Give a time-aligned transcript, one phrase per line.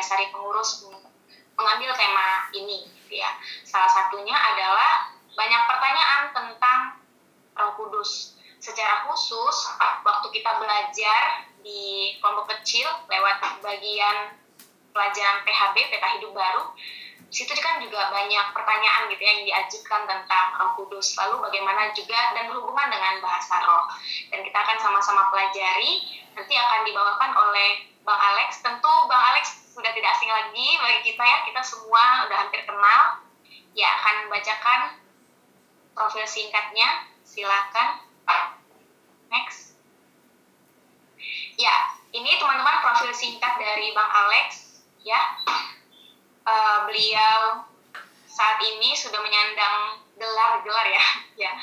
[0.00, 0.88] mendasari pengurus
[1.60, 3.36] mengambil tema ini gitu ya.
[3.68, 6.80] Salah satunya adalah banyak pertanyaan tentang
[7.52, 8.32] Roh Kudus.
[8.64, 9.56] Secara khusus
[10.00, 14.40] waktu kita belajar di kelompok kecil lewat bagian
[14.96, 16.72] pelajaran PHB Peta Hidup Baru,
[17.28, 21.12] situ kan juga banyak pertanyaan gitu ya yang diajukan tentang Roh Kudus.
[21.20, 23.84] Lalu bagaimana juga dan berhubungan dengan bahasa Roh.
[24.32, 26.24] Dan kita akan sama-sama pelajari.
[26.32, 28.64] Nanti akan dibawakan oleh Bang Alex.
[28.64, 31.38] Tentu Bang Alex sudah tidak asing lagi bagi kita ya.
[31.48, 33.24] Kita semua udah hampir kenal.
[33.72, 34.80] Ya akan membacakan
[35.96, 37.08] profil singkatnya.
[37.24, 38.04] Silakan.
[39.32, 39.80] Next.
[41.56, 44.84] Ya ini teman-teman profil singkat dari Bang Alex.
[45.00, 45.40] Ya.
[46.44, 47.64] Uh, beliau
[48.28, 51.04] saat ini sudah menyandang gelar-gelar ya.
[51.40, 51.56] Ya.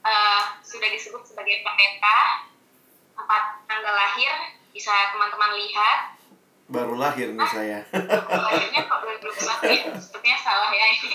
[0.00, 2.48] Uh, sudah disebut sebagai pendeta.
[3.12, 6.15] Tempat tanggal lahir bisa teman-teman lihat
[6.66, 7.78] baru lahir nih saya.
[7.92, 9.54] Lahirnya kok belum belum ya?
[9.98, 11.12] Sepertinya salah ya ini.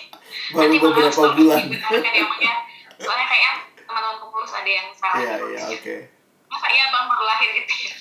[0.56, 1.60] Baru Nanti beberapa bulan.
[1.68, 2.56] dibenarkan ya, ya.
[3.02, 3.52] Soalnya kayaknya
[3.84, 5.20] teman-teman pengurus ada yang salah.
[5.20, 5.96] Iya iya oke.
[6.52, 7.96] Masa iya bang baru lahir gitu ya?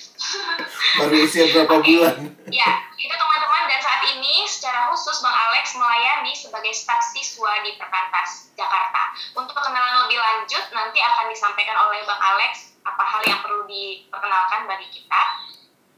[0.99, 1.87] Baru usia berapa Oke.
[1.87, 2.15] bulan?
[2.51, 2.69] Ya,
[2.99, 8.53] itu teman-teman dan saat ini secara khusus Bang Alex melayani sebagai staf siswa di Perkantas
[8.53, 9.15] Jakarta.
[9.33, 14.67] Untuk kenalan lebih lanjut nanti akan disampaikan oleh Bang Alex apa hal yang perlu diperkenalkan
[14.67, 15.21] bagi kita.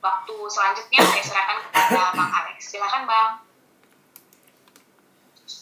[0.04, 2.76] Waktu selanjutnya saya serahkan kepada Bang Alex.
[2.76, 3.40] Silakan Bang.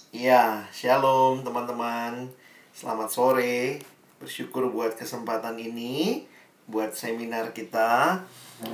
[0.09, 2.25] Iya, shalom teman-teman.
[2.73, 3.77] Selamat sore.
[4.17, 6.25] Bersyukur buat kesempatan ini,
[6.65, 8.17] buat seminar kita.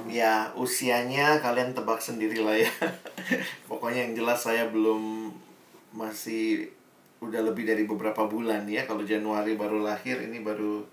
[0.08, 2.72] Ya, usianya kalian tebak sendiri lah ya.
[3.68, 5.36] Pokoknya yang jelas saya belum
[5.92, 6.72] masih
[7.20, 8.88] udah lebih dari beberapa bulan ya.
[8.88, 10.88] Kalau Januari baru lahir, ini baru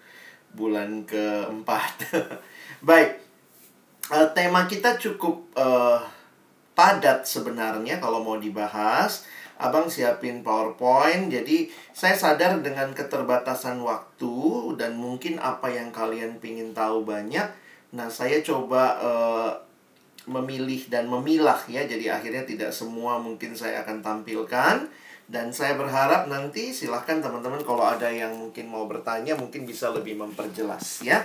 [0.51, 2.11] bulan keempat.
[2.91, 3.24] Baik,
[4.05, 6.01] Eh, tema kita cukup eh,
[6.77, 9.25] padat sebenarnya kalau mau dibahas.
[9.55, 14.35] Abang siapin PowerPoint, jadi saya sadar dengan keterbatasan waktu
[14.75, 17.47] dan mungkin apa yang kalian pingin tahu banyak.
[17.95, 19.53] Nah, saya coba eh,
[20.29, 24.85] memilih dan memilah ya, jadi akhirnya tidak semua mungkin saya akan tampilkan.
[25.25, 30.21] Dan saya berharap nanti silahkan teman-teman kalau ada yang mungkin mau bertanya mungkin bisa lebih
[30.21, 31.25] memperjelas ya.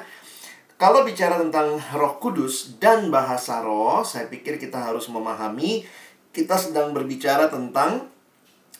[0.80, 5.84] Kalau bicara tentang Roh Kudus dan bahasa Roh, saya pikir kita harus memahami
[6.32, 8.08] kita sedang berbicara tentang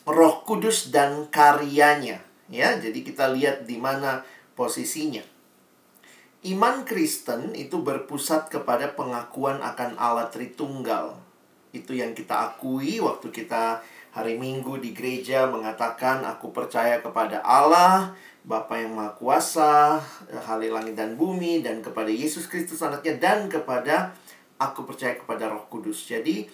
[0.08, 2.72] Roh Kudus dan karyanya, ya.
[2.80, 4.24] Jadi kita lihat di mana
[4.56, 5.20] posisinya.
[6.40, 11.20] Iman Kristen itu berpusat kepada pengakuan akan Allah Tritunggal.
[11.76, 13.84] Itu yang kita akui waktu kita
[14.16, 20.00] hari Minggu di gereja mengatakan aku percaya kepada Allah, Bapa yang Maha Kuasa,
[20.48, 24.16] Halil langit dan bumi, dan kepada Yesus Kristus anaknya, dan kepada
[24.56, 26.08] aku percaya kepada Roh Kudus.
[26.08, 26.48] Jadi,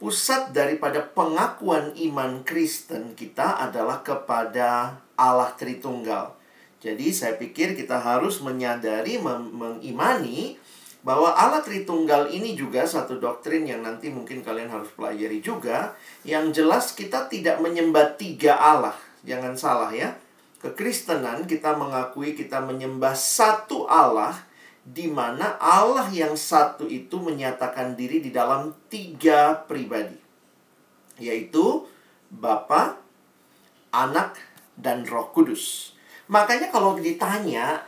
[0.00, 6.32] pusat daripada pengakuan iman Kristen kita adalah kepada Allah Tritunggal.
[6.80, 10.56] Jadi, saya pikir kita harus menyadari, mengimani
[11.04, 15.92] bahwa Allah Tritunggal ini juga satu doktrin yang nanti mungkin kalian harus pelajari juga.
[16.24, 18.96] Yang jelas kita tidak menyembah tiga Allah.
[19.22, 20.16] Jangan salah ya
[20.60, 24.36] kekristenan kita mengakui kita menyembah satu Allah
[24.86, 30.26] di mana Allah yang satu itu menyatakan diri di dalam tiga pribadi
[31.18, 31.84] yaitu
[32.28, 32.98] Bapa,
[33.94, 34.36] Anak,
[34.76, 35.96] dan Roh Kudus.
[36.28, 37.86] Makanya kalau ditanya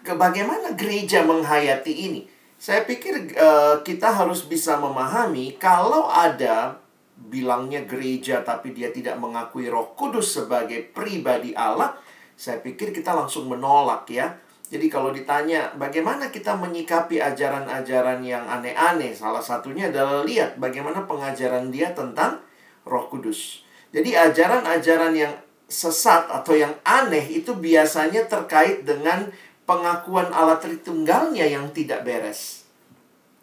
[0.00, 2.20] ke bagaimana gereja menghayati ini,
[2.56, 6.80] saya pikir eh, kita harus bisa memahami kalau ada
[7.20, 11.98] bilangnya gereja tapi dia tidak mengakui Roh Kudus sebagai pribadi Allah,
[12.40, 14.32] saya pikir kita langsung menolak ya.
[14.72, 21.68] Jadi kalau ditanya bagaimana kita menyikapi ajaran-ajaran yang aneh-aneh, salah satunya adalah lihat bagaimana pengajaran
[21.68, 22.40] dia tentang
[22.88, 23.60] Roh Kudus.
[23.92, 25.34] Jadi ajaran-ajaran yang
[25.68, 29.28] sesat atau yang aneh itu biasanya terkait dengan
[29.68, 32.64] pengakuan Allah Tritunggalnya yang tidak beres.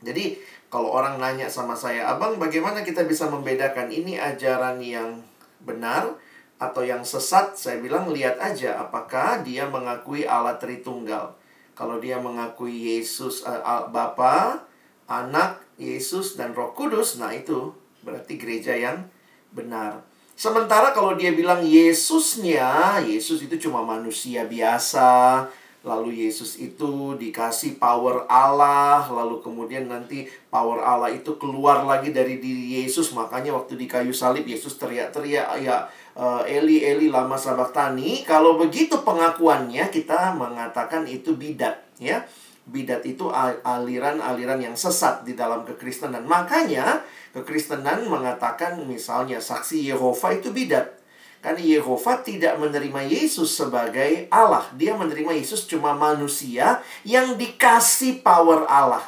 [0.02, 0.42] Jadi
[0.74, 5.22] kalau orang nanya sama saya, "Abang, bagaimana kita bisa membedakan ini ajaran yang
[5.62, 6.18] benar
[6.58, 11.38] atau yang sesat, saya bilang lihat aja apakah dia mengakui Allah Tritunggal.
[11.78, 14.66] Kalau dia mengakui Yesus uh, Bapa,
[15.06, 19.06] Anak, Yesus dan Roh Kudus, nah itu berarti gereja yang
[19.54, 20.02] benar.
[20.38, 25.46] Sementara kalau dia bilang Yesusnya, Yesus itu cuma manusia biasa,
[25.86, 32.38] lalu Yesus itu dikasih power Allah, lalu kemudian nanti power Allah itu keluar lagi dari
[32.38, 38.26] diri Yesus, makanya waktu di kayu salib Yesus teriak-teriak ya uh, Eli Eli lama sabaktani.
[38.26, 42.26] Kalau begitu pengakuannya kita mengatakan itu bidat ya.
[42.68, 43.32] Bidat itu
[43.64, 46.28] aliran-aliran yang sesat di dalam kekristenan.
[46.28, 47.00] Makanya
[47.32, 51.00] kekristenan mengatakan misalnya saksi Yehova itu bidat.
[51.40, 54.68] Karena Yehova tidak menerima Yesus sebagai Allah.
[54.76, 59.06] Dia menerima Yesus cuma manusia yang dikasih power Allah.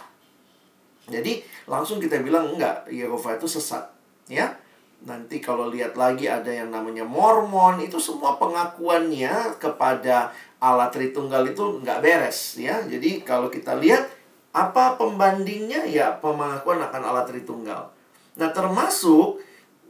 [1.12, 3.92] Jadi langsung kita bilang enggak, Yehova itu sesat.
[4.30, 4.56] Ya,
[5.00, 11.80] Nanti kalau lihat lagi ada yang namanya Mormon itu semua pengakuannya kepada Allah Tritunggal itu
[11.80, 12.84] nggak beres ya.
[12.84, 14.12] Jadi kalau kita lihat
[14.52, 17.96] apa pembandingnya ya pengakuan akan Allah Tritunggal.
[18.36, 19.40] Nah termasuk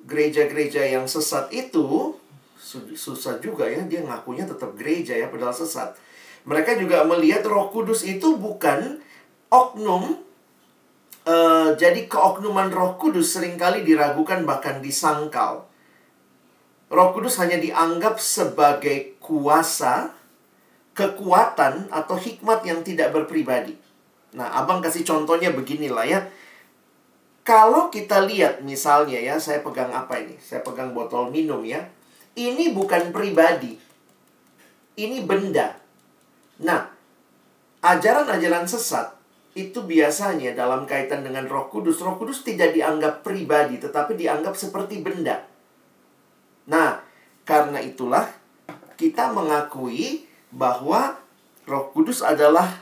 [0.05, 2.13] gereja-gereja yang sesat itu
[2.93, 5.97] susah juga ya dia ngakunya tetap gereja ya padahal sesat.
[6.45, 9.01] Mereka juga melihat Roh Kudus itu bukan
[9.49, 10.21] oknum
[11.29, 15.69] Uh, jadi keoknuman Roh Kudus sering kali diragukan bahkan disangkal.
[16.89, 20.09] Roh Kudus hanya dianggap sebagai kuasa,
[20.97, 23.77] kekuatan atau hikmat yang tidak berpribadi.
[24.33, 26.25] Nah, Abang kasih contohnya beginilah ya.
[27.45, 30.33] Kalau kita lihat misalnya ya, saya pegang apa ini?
[30.41, 31.85] Saya pegang botol minum ya.
[32.33, 33.77] Ini bukan pribadi.
[34.97, 35.77] Ini benda.
[36.65, 36.89] Nah,
[37.85, 39.18] ajaran-ajaran sesat
[39.57, 45.01] itu biasanya dalam kaitan dengan Roh Kudus, Roh Kudus tidak dianggap pribadi, tetapi dianggap seperti
[45.01, 45.41] benda.
[46.69, 47.01] Nah,
[47.49, 48.29] karena itulah
[48.93, 51.17] kita mengakui bahwa
[51.65, 52.77] Roh Kudus adalah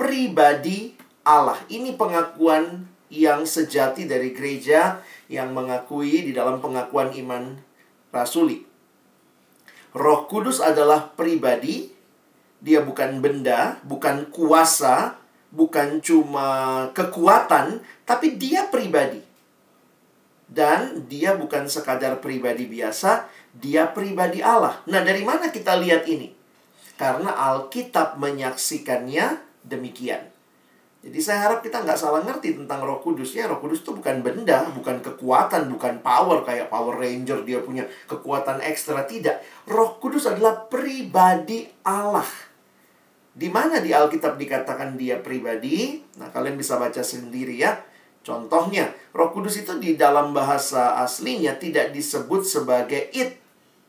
[0.00, 1.60] pribadi Allah.
[1.68, 7.60] Ini pengakuan yang sejati dari gereja yang mengakui di dalam pengakuan iman
[8.08, 8.64] rasuli.
[9.92, 11.92] Roh Kudus adalah pribadi,
[12.64, 15.19] dia bukan benda, bukan kuasa,
[15.50, 16.48] bukan cuma
[16.94, 19.22] kekuatan, tapi dia pribadi.
[20.50, 24.82] Dan dia bukan sekadar pribadi biasa, dia pribadi Allah.
[24.90, 26.34] Nah, dari mana kita lihat ini?
[26.98, 30.26] Karena Alkitab menyaksikannya demikian.
[31.00, 33.48] Jadi saya harap kita nggak salah ngerti tentang roh kudus ya.
[33.48, 38.60] Roh kudus itu bukan benda, bukan kekuatan, bukan power kayak Power Ranger dia punya kekuatan
[38.60, 39.08] ekstra.
[39.08, 39.64] Tidak.
[39.72, 42.49] Roh kudus adalah pribadi Allah.
[43.30, 46.02] Di mana di Alkitab dikatakan dia pribadi?
[46.18, 47.78] Nah, kalian bisa baca sendiri ya.
[48.20, 53.40] Contohnya, Roh Kudus itu di dalam bahasa aslinya tidak disebut sebagai it,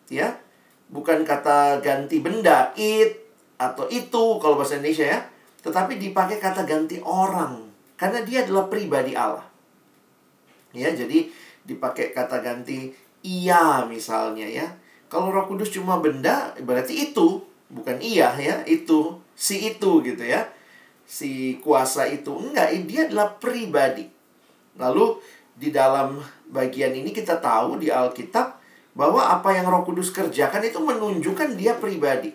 [0.07, 0.39] ya.
[0.87, 3.27] Bukan kata ganti benda, it
[3.59, 5.19] atau itu kalau bahasa Indonesia ya.
[5.61, 9.45] Tetapi dipakai kata ganti orang karena dia adalah pribadi Allah.
[10.71, 11.27] Ya, jadi
[11.67, 14.67] dipakai kata ganti iya misalnya ya.
[15.11, 20.45] Kalau Roh Kudus cuma benda berarti itu, bukan iya ya, itu si itu gitu ya.
[21.09, 22.29] Si kuasa itu.
[22.29, 24.05] Enggak, dia adalah pribadi.
[24.77, 25.17] Lalu
[25.57, 26.21] di dalam
[26.53, 28.61] bagian ini kita tahu di Alkitab
[28.93, 32.31] bahwa apa yang Roh Kudus kerjakan itu menunjukkan dia pribadi.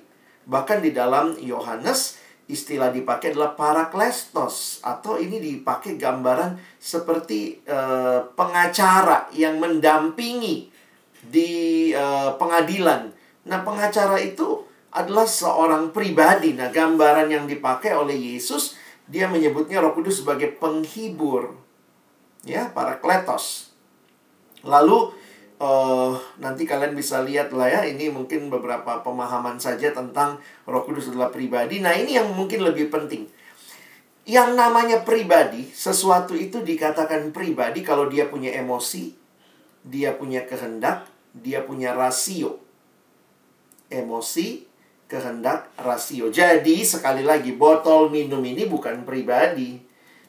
[0.50, 9.26] Bahkan di dalam Yohanes istilah dipakai adalah paraklestos atau ini dipakai gambaran seperti uh, pengacara
[9.34, 10.70] yang mendampingi
[11.26, 13.10] di uh, pengadilan.
[13.46, 14.65] Nah, pengacara itu
[14.96, 16.56] adalah seorang pribadi.
[16.56, 21.52] Nah, gambaran yang dipakai oleh Yesus, dia menyebutnya Roh Kudus sebagai penghibur.
[22.48, 23.76] Ya, para kletos.
[24.64, 25.12] Lalu
[25.60, 31.12] uh, nanti kalian bisa lihat lah ya, ini mungkin beberapa pemahaman saja tentang Roh Kudus
[31.12, 31.84] adalah pribadi.
[31.84, 33.28] Nah, ini yang mungkin lebih penting.
[34.26, 39.14] Yang namanya pribadi, sesuatu itu dikatakan pribadi kalau dia punya emosi,
[39.86, 42.58] dia punya kehendak, dia punya rasio.
[43.86, 44.66] Emosi,
[45.06, 46.28] kehendak rasio.
[46.30, 49.78] Jadi sekali lagi botol minum ini bukan pribadi.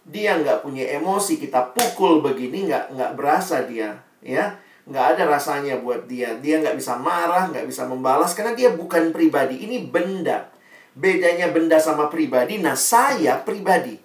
[0.08, 4.56] Dia nggak punya emosi kita pukul begini nggak nggak berasa dia ya
[4.88, 6.40] nggak ada rasanya buat dia.
[6.40, 9.68] Dia nggak bisa marah nggak bisa membalas karena dia bukan pribadi.
[9.68, 10.48] Ini benda.
[10.98, 12.58] bedanya benda sama pribadi.
[12.58, 14.02] Nah, saya pribadi.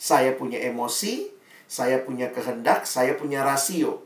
[0.00, 1.28] Saya punya emosi,
[1.68, 4.00] saya punya kehendak, saya punya rasio.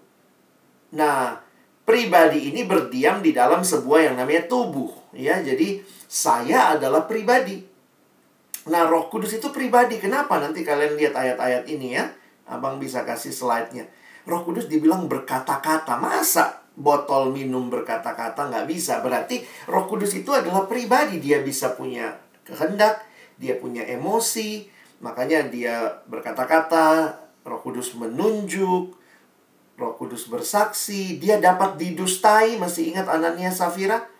[0.91, 1.39] Nah,
[1.87, 5.40] pribadi ini berdiam di dalam sebuah yang namanya tubuh, ya.
[5.40, 7.64] Jadi, saya adalah pribadi.
[8.66, 9.99] Nah, Roh Kudus itu pribadi.
[10.02, 10.38] Kenapa?
[10.42, 12.11] Nanti kalian lihat ayat-ayat ini ya.
[12.46, 13.87] Abang bisa kasih slide-nya.
[14.26, 15.99] Roh Kudus dibilang berkata-kata.
[15.99, 19.00] Masa botol minum berkata-kata nggak bisa?
[19.00, 21.23] Berarti Roh Kudus itu adalah pribadi.
[21.23, 23.02] Dia bisa punya kehendak,
[23.40, 24.70] dia punya emosi,
[25.02, 28.94] makanya dia berkata-kata, Roh Kudus menunjuk,
[29.78, 32.58] Roh Kudus bersaksi, dia dapat didustai.
[32.58, 34.15] Masih ingat Anania Safira?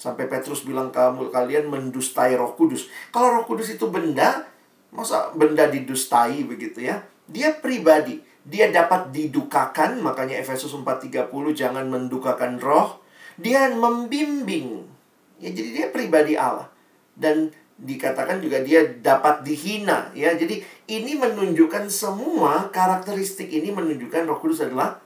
[0.00, 2.88] Sampai Petrus bilang kamu kalian mendustai Roh Kudus.
[3.12, 4.48] Kalau Roh Kudus itu benda,
[4.88, 7.04] masa benda didustai begitu ya?
[7.28, 13.04] Dia pribadi, dia dapat didukakan, makanya Efesus 4:30 jangan mendukakan roh.
[13.36, 14.88] Dia membimbing.
[15.36, 16.72] Ya jadi dia pribadi Allah.
[17.12, 20.32] Dan dikatakan juga dia dapat dihina ya.
[20.32, 24.96] Jadi ini menunjukkan semua karakteristik ini menunjukkan Roh Kudus adalah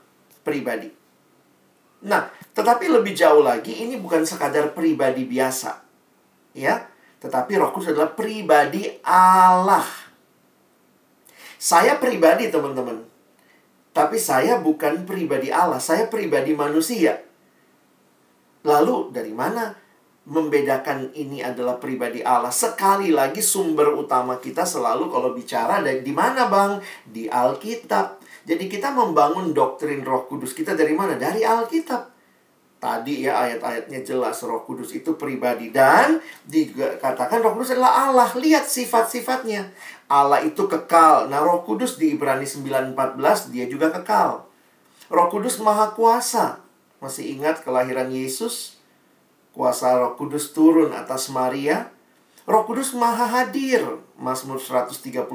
[0.47, 0.87] pribadi.
[2.05, 5.81] Nah, tetapi lebih jauh lagi ini bukan sekadar pribadi biasa.
[6.55, 6.87] Ya,
[7.19, 9.83] tetapi Roh Kudus adalah pribadi Allah.
[11.57, 13.01] Saya pribadi, teman-teman.
[13.89, 17.25] Tapi saya bukan pribadi Allah, saya pribadi manusia.
[18.61, 19.73] Lalu dari mana
[20.29, 22.53] membedakan ini adalah pribadi Allah?
[22.53, 26.83] Sekali lagi sumber utama kita selalu kalau bicara dari di mana, Bang?
[27.07, 28.21] Di Alkitab.
[28.45, 31.17] Jadi kita membangun doktrin Roh Kudus kita dari mana?
[31.17, 32.13] Dari Alkitab.
[32.77, 38.29] Tadi ya ayat-ayatnya jelas Roh Kudus itu pribadi dan dikatakan Roh Kudus adalah Allah.
[38.37, 39.73] Lihat sifat-sifatnya.
[40.05, 41.25] Allah itu kekal.
[41.33, 44.45] Nah, Roh Kudus di Ibrani 9:14 dia juga kekal.
[45.09, 46.61] Roh Kudus Maha Kuasa.
[47.01, 48.77] Masih ingat kelahiran Yesus?
[49.57, 51.94] Kuasa Roh Kudus turun atas Maria.
[52.45, 53.81] Roh Kudus Maha Hadir.
[54.15, 55.25] Mazmur 139,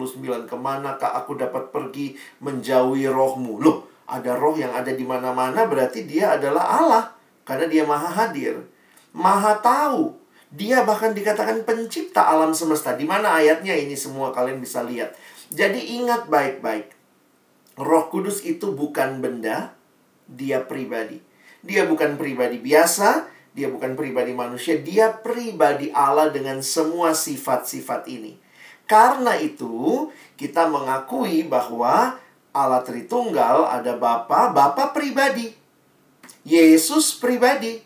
[0.47, 3.59] ke manakah aku dapat pergi menjauhi rohmu?
[3.61, 7.05] Loh, ada roh yang ada di mana-mana berarti dia adalah Allah.
[7.43, 8.63] Karena dia maha hadir.
[9.11, 10.15] Maha tahu.
[10.55, 12.95] Dia bahkan dikatakan pencipta alam semesta.
[12.95, 15.15] Di mana ayatnya ini semua kalian bisa lihat.
[15.51, 16.95] Jadi ingat baik-baik.
[17.75, 19.75] Roh Kudus itu bukan benda,
[20.31, 21.19] dia pribadi.
[21.67, 28.39] Dia bukan pribadi biasa, dia bukan pribadi manusia, dia pribadi Allah dengan semua sifat-sifat ini.
[28.91, 32.19] Karena itu, kita mengakui bahwa
[32.51, 35.55] Allah Tritunggal ada Bapa, Bapa pribadi.
[36.43, 37.79] Yesus pribadi,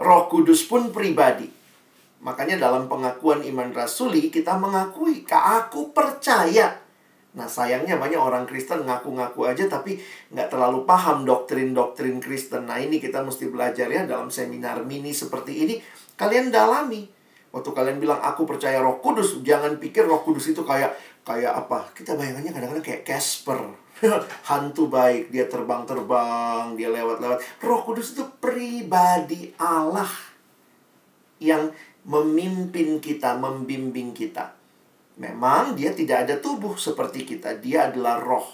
[0.00, 1.52] Roh Kudus pun pribadi.
[2.24, 6.79] Makanya dalam pengakuan iman rasuli kita mengakui, aku percaya.
[7.30, 10.02] Nah sayangnya banyak orang Kristen ngaku-ngaku aja tapi
[10.34, 12.66] nggak terlalu paham doktrin-doktrin Kristen.
[12.66, 15.74] Nah ini kita mesti belajar ya dalam seminar mini seperti ini.
[16.18, 17.06] Kalian dalami.
[17.50, 20.94] Waktu kalian bilang aku percaya Roh Kudus, jangan pikir Roh Kudus itu kayak
[21.26, 21.90] kayak apa?
[21.90, 23.58] Kita bayangannya kadang-kadang kayak Casper.
[24.48, 27.42] hantu baik, dia terbang-terbang, dia lewat-lewat.
[27.60, 30.08] Roh Kudus itu pribadi Allah
[31.42, 31.74] yang
[32.06, 34.59] memimpin kita, membimbing kita.
[35.20, 38.48] Memang dia tidak ada tubuh seperti kita, dia adalah roh.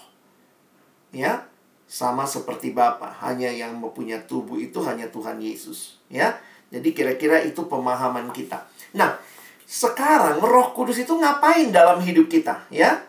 [1.15, 1.47] Ya,
[1.87, 6.35] sama seperti Bapa, hanya yang mempunyai tubuh itu hanya Tuhan Yesus, ya.
[6.67, 8.67] Jadi kira-kira itu pemahaman kita.
[8.91, 9.15] Nah,
[9.63, 13.07] sekarang Roh Kudus itu ngapain dalam hidup kita, ya?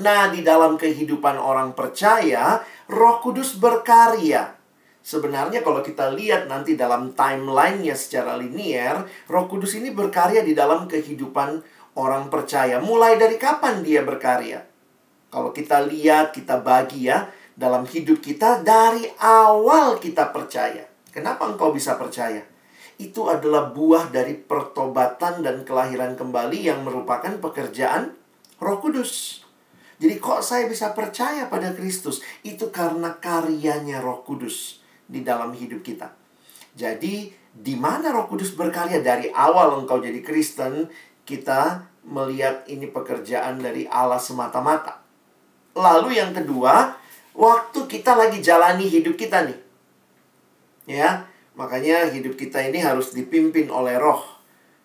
[0.00, 4.56] Nah, di dalam kehidupan orang percaya, Roh Kudus berkarya.
[5.00, 10.88] Sebenarnya kalau kita lihat nanti dalam timelinenya secara linier, Roh Kudus ini berkarya di dalam
[10.88, 11.60] kehidupan
[12.00, 12.80] orang percaya.
[12.80, 14.64] Mulai dari kapan dia berkarya?
[15.28, 20.88] Kalau kita lihat, kita bagi ya, dalam hidup kita dari awal kita percaya.
[21.12, 22.40] Kenapa engkau bisa percaya?
[22.96, 28.16] Itu adalah buah dari pertobatan dan kelahiran kembali yang merupakan pekerjaan
[28.60, 29.44] Roh Kudus.
[30.00, 32.24] Jadi kok saya bisa percaya pada Kristus?
[32.40, 36.12] Itu karena karyanya Roh Kudus di dalam hidup kita.
[36.72, 40.88] Jadi di mana Roh Kudus berkarya dari awal engkau jadi Kristen,
[41.28, 45.00] kita melihat ini pekerjaan dari Allah semata-mata.
[45.76, 46.96] Lalu yang kedua,
[47.36, 49.58] waktu kita lagi jalani hidup kita nih.
[50.90, 54.24] Ya, makanya hidup kita ini harus dipimpin oleh Roh.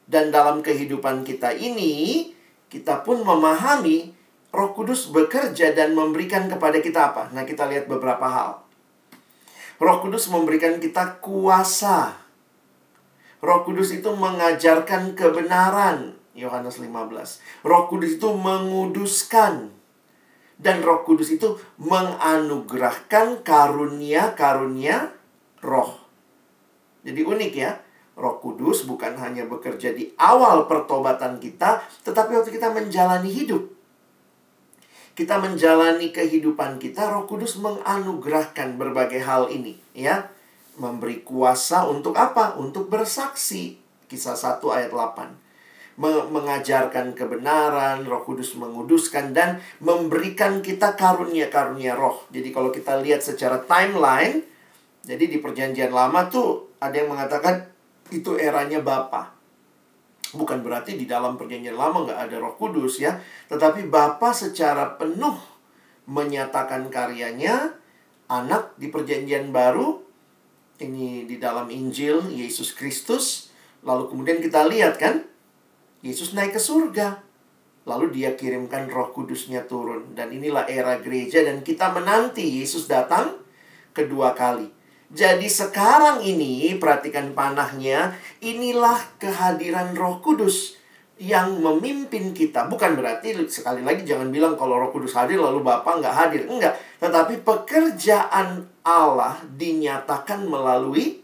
[0.06, 2.30] Dan dalam kehidupan kita ini,
[2.70, 4.14] kita pun memahami
[4.54, 7.34] Roh Kudus bekerja dan memberikan kepada kita apa?
[7.34, 8.64] Nah, kita lihat beberapa hal.
[9.82, 12.16] Roh Kudus memberikan kita kuasa.
[13.44, 16.16] Roh Kudus itu mengajarkan kebenaran.
[16.36, 17.40] Yohanes 15.
[17.64, 19.72] Roh Kudus itu menguduskan.
[20.56, 25.16] Dan Roh Kudus itu menganugerahkan karunia-karunia
[25.64, 25.96] roh.
[27.08, 27.80] Jadi unik ya.
[28.16, 33.68] Roh Kudus bukan hanya bekerja di awal pertobatan kita, tetapi waktu kita menjalani hidup.
[35.16, 40.32] Kita menjalani kehidupan kita, Roh Kudus menganugerahkan berbagai hal ini, ya.
[40.76, 42.56] Memberi kuasa untuk apa?
[42.60, 43.80] Untuk bersaksi.
[44.08, 45.45] Kisah 1 ayat 8
[45.96, 52.28] mengajarkan kebenaran, Roh Kudus menguduskan dan memberikan kita karunia-karunia roh.
[52.36, 54.44] Jadi kalau kita lihat secara timeline,
[55.08, 57.72] jadi di perjanjian lama tuh ada yang mengatakan
[58.12, 59.32] itu eranya Bapa.
[60.36, 63.16] Bukan berarti di dalam perjanjian lama nggak ada Roh Kudus ya,
[63.48, 65.40] tetapi Bapa secara penuh
[66.12, 67.72] menyatakan karyanya,
[68.28, 70.04] anak di perjanjian baru
[70.84, 73.54] ini di dalam Injil Yesus Kristus.
[73.86, 75.24] Lalu kemudian kita lihat kan,
[76.06, 77.26] Yesus naik ke surga.
[77.90, 80.14] Lalu dia kirimkan roh kudusnya turun.
[80.14, 83.42] Dan inilah era gereja dan kita menanti Yesus datang
[83.90, 84.70] kedua kali.
[85.10, 90.78] Jadi sekarang ini, perhatikan panahnya, inilah kehadiran roh kudus
[91.22, 92.68] yang memimpin kita.
[92.68, 96.42] Bukan berarti sekali lagi jangan bilang kalau roh kudus hadir lalu Bapak nggak hadir.
[96.50, 96.78] Enggak.
[97.00, 101.22] Tetapi pekerjaan Allah dinyatakan melalui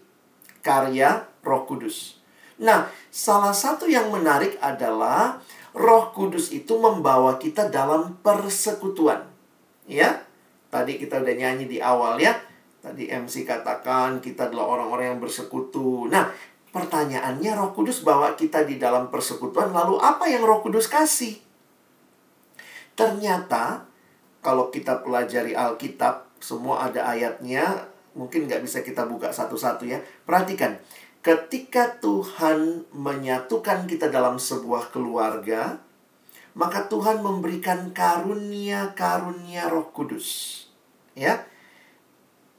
[0.62, 2.21] karya roh kudus.
[2.62, 5.42] Nah, salah satu yang menarik adalah
[5.74, 9.26] Roh Kudus itu membawa kita dalam persekutuan.
[9.90, 10.24] Ya.
[10.72, 12.38] Tadi kita udah nyanyi di awal ya.
[12.80, 16.08] Tadi MC katakan kita adalah orang-orang yang bersekutu.
[16.08, 16.32] Nah,
[16.72, 21.38] pertanyaannya Roh Kudus bawa kita di dalam persekutuan, lalu apa yang Roh Kudus kasih?
[22.96, 23.86] Ternyata
[24.42, 27.86] kalau kita pelajari Alkitab, semua ada ayatnya,
[28.18, 30.02] mungkin nggak bisa kita buka satu-satu ya.
[30.26, 30.82] Perhatikan,
[31.22, 35.78] ketika Tuhan menyatukan kita dalam sebuah keluarga,
[36.58, 40.62] maka Tuhan memberikan karunia-karunia Roh Kudus.
[41.14, 41.46] Ya.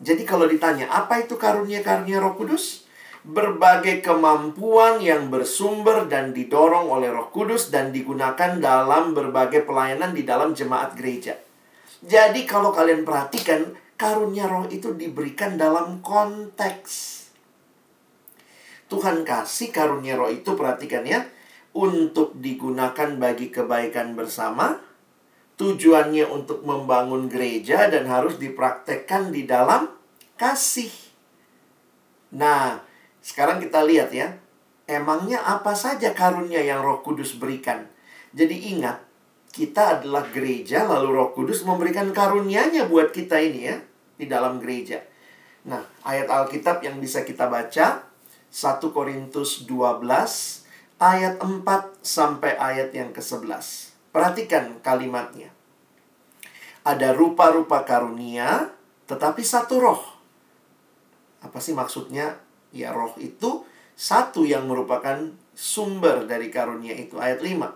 [0.02, 2.87] Jadi kalau ditanya, apa itu karunia-karunia Roh Kudus?
[3.23, 10.26] Berbagai kemampuan yang bersumber dan didorong oleh Roh Kudus dan digunakan dalam berbagai pelayanan di
[10.26, 11.39] dalam jemaat gereja.
[12.02, 17.22] Jadi kalau kalian perhatikan, karunia roh itu diberikan dalam konteks
[18.93, 21.25] Tuhan kasih karunia roh itu perhatikan ya
[21.73, 24.76] untuk digunakan bagi kebaikan bersama
[25.57, 29.89] tujuannya untuk membangun gereja dan harus dipraktekkan di dalam
[30.37, 30.93] kasih.
[32.37, 32.85] Nah,
[33.25, 34.37] sekarang kita lihat ya.
[34.85, 37.89] Emangnya apa saja karunia yang Roh Kudus berikan?
[38.35, 39.00] Jadi ingat,
[39.55, 43.78] kita adalah gereja lalu Roh Kudus memberikan karunia-Nya buat kita ini ya
[44.19, 45.00] di dalam gereja.
[45.65, 48.11] Nah, ayat Alkitab yang bisa kita baca
[48.52, 50.04] 1 Korintus 12
[51.00, 51.65] ayat 4
[52.04, 53.49] sampai ayat yang ke-11.
[54.12, 55.49] Perhatikan kalimatnya.
[56.84, 58.69] Ada rupa-rupa karunia,
[59.08, 60.02] tetapi satu roh.
[61.41, 62.36] Apa sih maksudnya?
[62.76, 63.65] Ya roh itu
[63.97, 67.17] satu yang merupakan sumber dari karunia itu.
[67.17, 67.73] Ayat 5.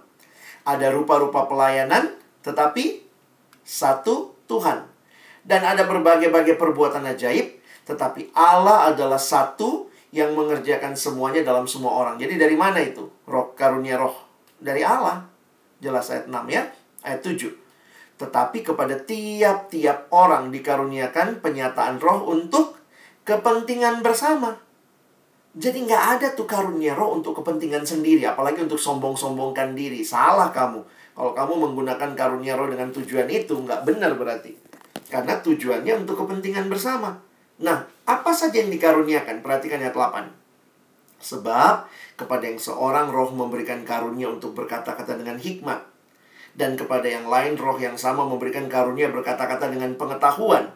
[0.69, 3.01] Ada rupa-rupa pelayanan, tetapi
[3.65, 4.85] satu Tuhan.
[5.41, 7.57] Dan ada berbagai-bagai perbuatan ajaib,
[7.89, 12.17] tetapi Allah adalah satu yang mengerjakan semuanya dalam semua orang.
[12.17, 13.05] Jadi dari mana itu?
[13.29, 14.17] Roh karunia roh
[14.57, 15.29] dari Allah.
[15.77, 16.65] Jelas ayat 6 ya.
[17.05, 17.53] Ayat 7.
[18.17, 22.81] Tetapi kepada tiap-tiap orang dikaruniakan penyataan roh untuk
[23.29, 24.57] kepentingan bersama.
[25.53, 30.01] Jadi nggak ada tuh karunia roh untuk kepentingan sendiri, apalagi untuk sombong-sombongkan diri.
[30.01, 30.81] Salah kamu.
[31.17, 34.57] Kalau kamu menggunakan karunia roh dengan tujuan itu, nggak benar berarti.
[35.13, 37.21] Karena tujuannya untuk kepentingan bersama.
[37.57, 39.40] Nah, apa saja yang dikaruniakan?
[39.40, 40.29] Perhatikan ayat 8.
[41.16, 41.88] Sebab
[42.21, 45.81] kepada yang seorang roh memberikan karunia untuk berkata-kata dengan hikmat.
[46.57, 50.73] Dan kepada yang lain roh yang sama memberikan karunia berkata-kata dengan pengetahuan.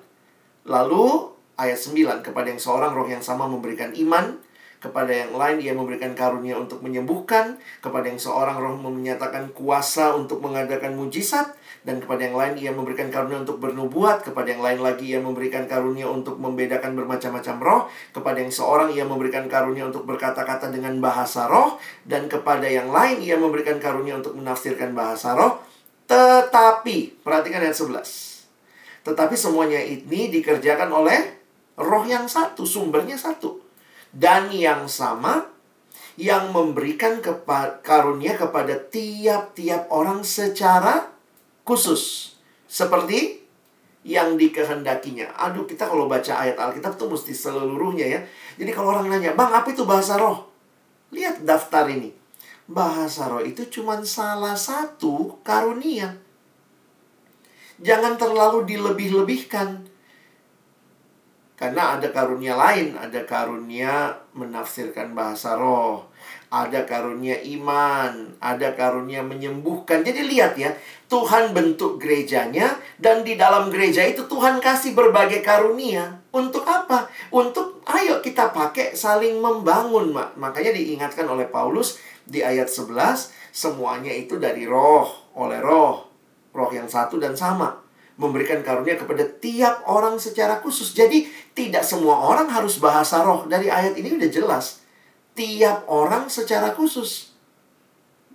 [0.64, 2.24] Lalu ayat 9.
[2.24, 4.40] Kepada yang seorang roh yang sama memberikan iman.
[4.80, 7.60] Kepada yang lain ia memberikan karunia untuk menyembuhkan.
[7.84, 13.08] Kepada yang seorang roh menyatakan kuasa untuk mengadakan mujizat dan kepada yang lain ia memberikan
[13.08, 18.36] karunia untuk bernubuat, kepada yang lain lagi ia memberikan karunia untuk membedakan bermacam-macam roh, kepada
[18.44, 23.40] yang seorang ia memberikan karunia untuk berkata-kata dengan bahasa roh, dan kepada yang lain ia
[23.40, 25.64] memberikan karunia untuk menafsirkan bahasa roh.
[26.04, 28.44] Tetapi, perhatikan ayat 11.
[29.00, 31.40] Tetapi semuanya ini dikerjakan oleh
[31.80, 33.69] roh yang satu, sumbernya satu.
[34.10, 35.46] Dan yang sama
[36.20, 41.08] yang memberikan kepa karunia kepada tiap-tiap orang secara
[41.64, 42.34] khusus
[42.68, 43.40] seperti
[44.04, 45.36] yang dikehendakinya.
[45.36, 48.20] Aduh, kita kalau baca ayat Alkitab tuh mesti seluruhnya ya.
[48.56, 50.48] Jadi kalau orang nanya, "Bang, apa itu bahasa roh?"
[51.12, 52.14] Lihat daftar ini.
[52.70, 56.16] Bahasa roh itu cuma salah satu karunia.
[57.82, 59.89] Jangan terlalu dilebih-lebihkan.
[61.60, 66.08] Karena ada karunia lain, ada karunia menafsirkan bahasa roh,
[66.48, 70.00] ada karunia iman, ada karunia menyembuhkan.
[70.00, 70.72] Jadi lihat ya,
[71.12, 76.24] Tuhan bentuk gerejanya dan di dalam gereja itu Tuhan kasih berbagai karunia.
[76.32, 77.12] Untuk apa?
[77.28, 80.40] Untuk ayo kita pakai saling membangun, Mak.
[80.40, 86.08] Makanya diingatkan oleh Paulus di ayat 11, semuanya itu dari roh, oleh roh.
[86.56, 87.79] Roh yang satu dan sama
[88.20, 90.92] memberikan karunia kepada tiap orang secara khusus.
[90.92, 91.24] Jadi
[91.56, 93.48] tidak semua orang harus bahasa roh.
[93.48, 94.84] Dari ayat ini udah jelas.
[95.32, 97.32] Tiap orang secara khusus.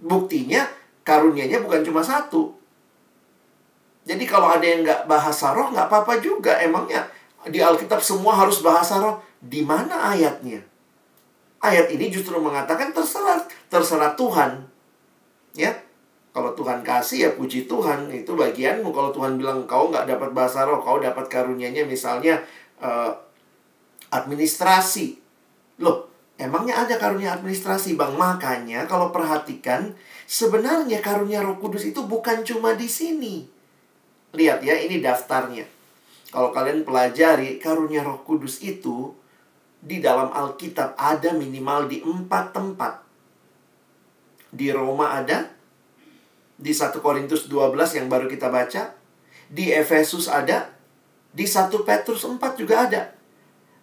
[0.02, 0.66] Buktinya
[1.06, 2.58] karunianya bukan cuma satu.
[4.10, 6.58] Jadi kalau ada yang nggak bahasa roh nggak apa-apa juga.
[6.58, 7.06] Emangnya
[7.46, 9.22] di Alkitab semua harus bahasa roh.
[9.38, 10.66] Di mana ayatnya?
[11.62, 14.66] Ayat ini justru mengatakan terserah, terserah Tuhan.
[15.54, 15.78] Ya,
[16.36, 18.92] kalau Tuhan kasih ya puji Tuhan itu bagianmu.
[18.92, 22.44] Kalau Tuhan bilang kau nggak dapat bahasa roh, kau dapat karunianya misalnya
[22.84, 23.16] uh,
[24.12, 25.16] administrasi.
[25.80, 28.20] Loh, emangnya ada karunia administrasi bang?
[28.20, 29.96] Makanya kalau perhatikan
[30.28, 33.48] sebenarnya karunia Roh Kudus itu bukan cuma di sini.
[34.36, 35.64] Lihat ya, ini daftarnya.
[36.36, 39.16] Kalau kalian pelajari karunia Roh Kudus itu
[39.80, 43.00] di dalam Alkitab ada minimal di empat tempat.
[44.52, 45.55] Di Roma ada,
[46.56, 48.96] di 1 Korintus 12 yang baru kita baca,
[49.52, 50.72] di Efesus ada,
[51.36, 53.16] di 1 Petrus 4 juga ada.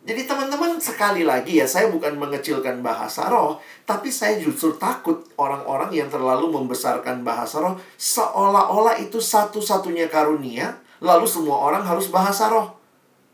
[0.02, 5.94] Jadi teman-teman sekali lagi ya saya bukan mengecilkan bahasa roh, tapi saya justru takut orang-orang
[5.94, 12.74] yang terlalu membesarkan bahasa roh seolah-olah itu satu-satunya karunia, lalu semua orang harus bahasa roh.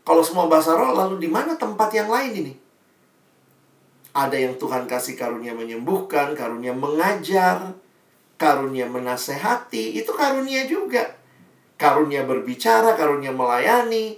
[0.05, 2.53] Kalau semua bahasa roh, lalu di mana tempat yang lain ini?
[4.13, 7.73] Ada yang Tuhan kasih karunia menyembuhkan, karunia mengajar,
[8.39, 11.19] karunia menasehati, itu karunia juga.
[11.75, 14.15] Karunia berbicara, karunia melayani,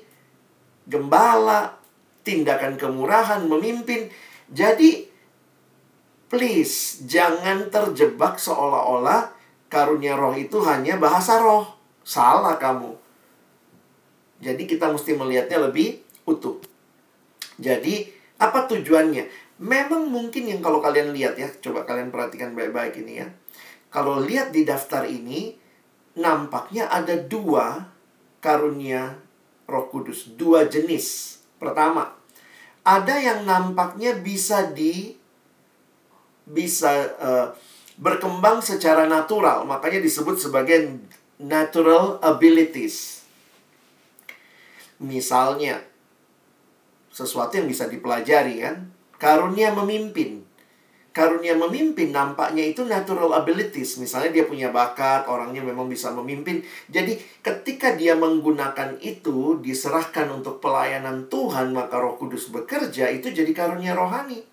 [0.85, 1.73] gembala,
[2.21, 4.13] tindakan kemurahan, memimpin.
[4.53, 5.09] Jadi,
[6.29, 9.33] please, jangan terjebak seolah-olah
[9.67, 11.65] karunia roh itu hanya bahasa roh.
[12.05, 12.93] Salah kamu.
[14.41, 16.61] Jadi kita mesti melihatnya lebih utuh.
[17.61, 18.09] Jadi,
[18.41, 19.53] apa tujuannya?
[19.61, 23.29] Memang mungkin yang kalau kalian lihat ya, coba kalian perhatikan baik-baik ini ya
[23.91, 25.51] kalau lihat di daftar ini,
[26.15, 27.91] nampaknya ada dua
[28.39, 29.19] karunia
[29.67, 31.39] Roh Kudus, dua jenis.
[31.59, 32.15] Pertama,
[32.87, 35.13] ada yang nampaknya bisa di
[36.47, 37.47] bisa uh,
[37.99, 40.97] berkembang secara natural, makanya disebut sebagai
[41.37, 43.27] natural abilities.
[44.97, 45.83] Misalnya,
[47.11, 50.47] sesuatu yang bisa dipelajari kan, karunia memimpin
[51.11, 53.99] karunia memimpin nampaknya itu natural abilities.
[53.99, 56.63] Misalnya dia punya bakat, orangnya memang bisa memimpin.
[56.87, 63.51] Jadi ketika dia menggunakan itu diserahkan untuk pelayanan Tuhan, maka Roh Kudus bekerja itu jadi
[63.51, 64.43] karunia rohani.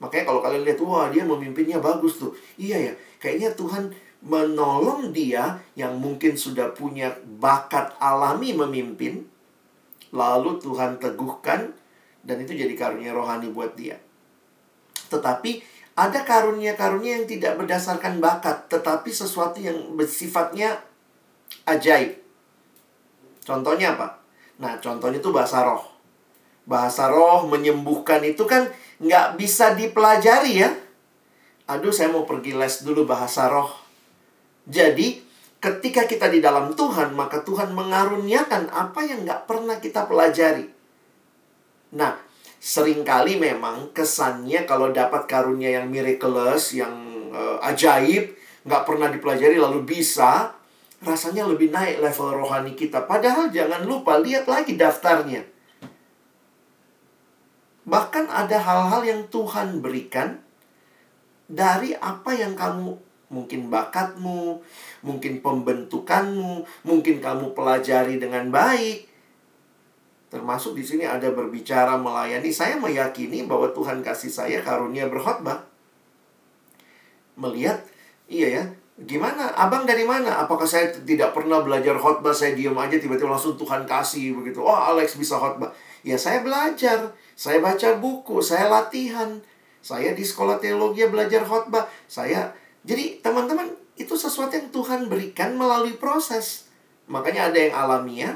[0.00, 2.32] Makanya kalau kalian lihat, wah dia memimpinnya bagus tuh.
[2.56, 3.92] Iya ya, kayaknya Tuhan
[4.24, 9.28] menolong dia yang mungkin sudah punya bakat alami memimpin.
[10.14, 11.74] Lalu Tuhan teguhkan
[12.24, 14.00] dan itu jadi karunia rohani buat dia.
[15.12, 20.82] Tetapi ada karunia-karunia yang tidak berdasarkan bakat, tetapi sesuatu yang bersifatnya
[21.70, 22.18] ajaib.
[23.46, 24.18] Contohnya apa?
[24.58, 25.86] Nah, contohnya itu bahasa roh.
[26.66, 28.66] Bahasa roh menyembuhkan itu kan
[28.98, 30.70] nggak bisa dipelajari ya.
[31.70, 33.70] Aduh, saya mau pergi les dulu bahasa roh.
[34.66, 35.22] Jadi,
[35.62, 40.66] ketika kita di dalam Tuhan, maka Tuhan mengaruniakan apa yang nggak pernah kita pelajari.
[41.94, 42.18] Nah,
[42.64, 46.96] sering kali memang kesannya kalau dapat karunia yang miraculous, yang
[47.28, 48.32] uh, ajaib,
[48.64, 50.56] nggak pernah dipelajari lalu bisa,
[51.04, 53.04] rasanya lebih naik level rohani kita.
[53.04, 55.44] Padahal jangan lupa, lihat lagi daftarnya.
[57.84, 60.40] Bahkan ada hal-hal yang Tuhan berikan
[61.44, 62.96] dari apa yang kamu
[63.28, 64.64] mungkin bakatmu,
[65.04, 69.13] mungkin pembentukanmu, mungkin kamu pelajari dengan baik
[70.34, 72.50] Termasuk di sini ada berbicara melayani.
[72.50, 75.62] Saya meyakini bahwa Tuhan kasih saya karunia berkhotbah.
[77.38, 77.86] Melihat,
[78.26, 78.64] iya ya,
[78.98, 79.54] gimana?
[79.54, 80.42] Abang dari mana?
[80.42, 82.34] Apakah saya tidak pernah belajar khotbah?
[82.34, 84.58] Saya diam aja tiba-tiba langsung Tuhan kasih begitu.
[84.58, 85.70] Oh, Alex bisa khotbah.
[86.02, 87.14] Ya, saya belajar.
[87.38, 89.38] Saya baca buku, saya latihan.
[89.86, 91.86] Saya di sekolah teologi belajar khotbah.
[92.10, 92.50] Saya
[92.82, 96.66] jadi teman-teman itu sesuatu yang Tuhan berikan melalui proses.
[97.06, 98.34] Makanya ada yang alamiah,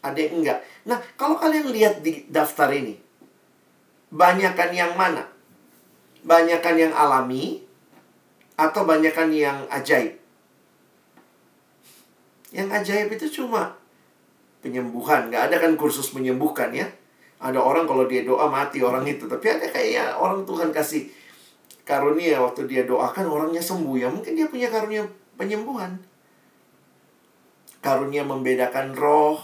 [0.00, 0.58] ada yang enggak.
[0.88, 2.96] Nah, kalau kalian lihat di daftar ini,
[4.08, 5.28] banyakkan yang mana?
[6.24, 7.64] Banyakkan yang alami
[8.56, 10.20] atau banyakkan yang ajaib?
[12.52, 13.76] Yang ajaib itu cuma
[14.60, 15.28] penyembuhan.
[15.32, 16.88] Nggak ada kan kursus menyembuhkan ya.
[17.40, 19.24] Ada orang kalau dia doa mati orang itu.
[19.24, 21.08] Tapi ada kayak orang Tuhan kasih
[21.88, 23.96] karunia waktu dia doakan orangnya sembuh.
[23.96, 25.08] Ya mungkin dia punya karunia
[25.40, 25.96] penyembuhan.
[27.80, 29.40] Karunia membedakan roh,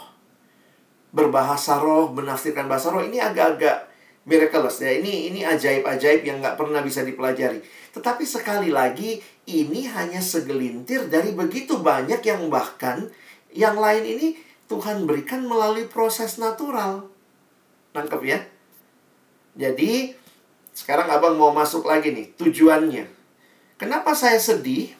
[1.17, 3.01] berbahasa roh, menafsirkan bahasa roh.
[3.01, 3.89] Ini agak-agak
[4.29, 4.93] miraculous ya.
[4.93, 7.65] Ini ini ajaib-ajaib yang nggak pernah bisa dipelajari.
[7.97, 13.09] Tetapi sekali lagi ini hanya segelintir dari begitu banyak yang bahkan
[13.57, 14.37] yang lain ini
[14.69, 17.09] Tuhan berikan melalui proses natural.
[17.97, 18.45] Nangkep ya?
[19.57, 20.13] Jadi,
[20.77, 23.09] sekarang abang mau masuk lagi nih, tujuannya.
[23.81, 24.93] Kenapa saya sedih?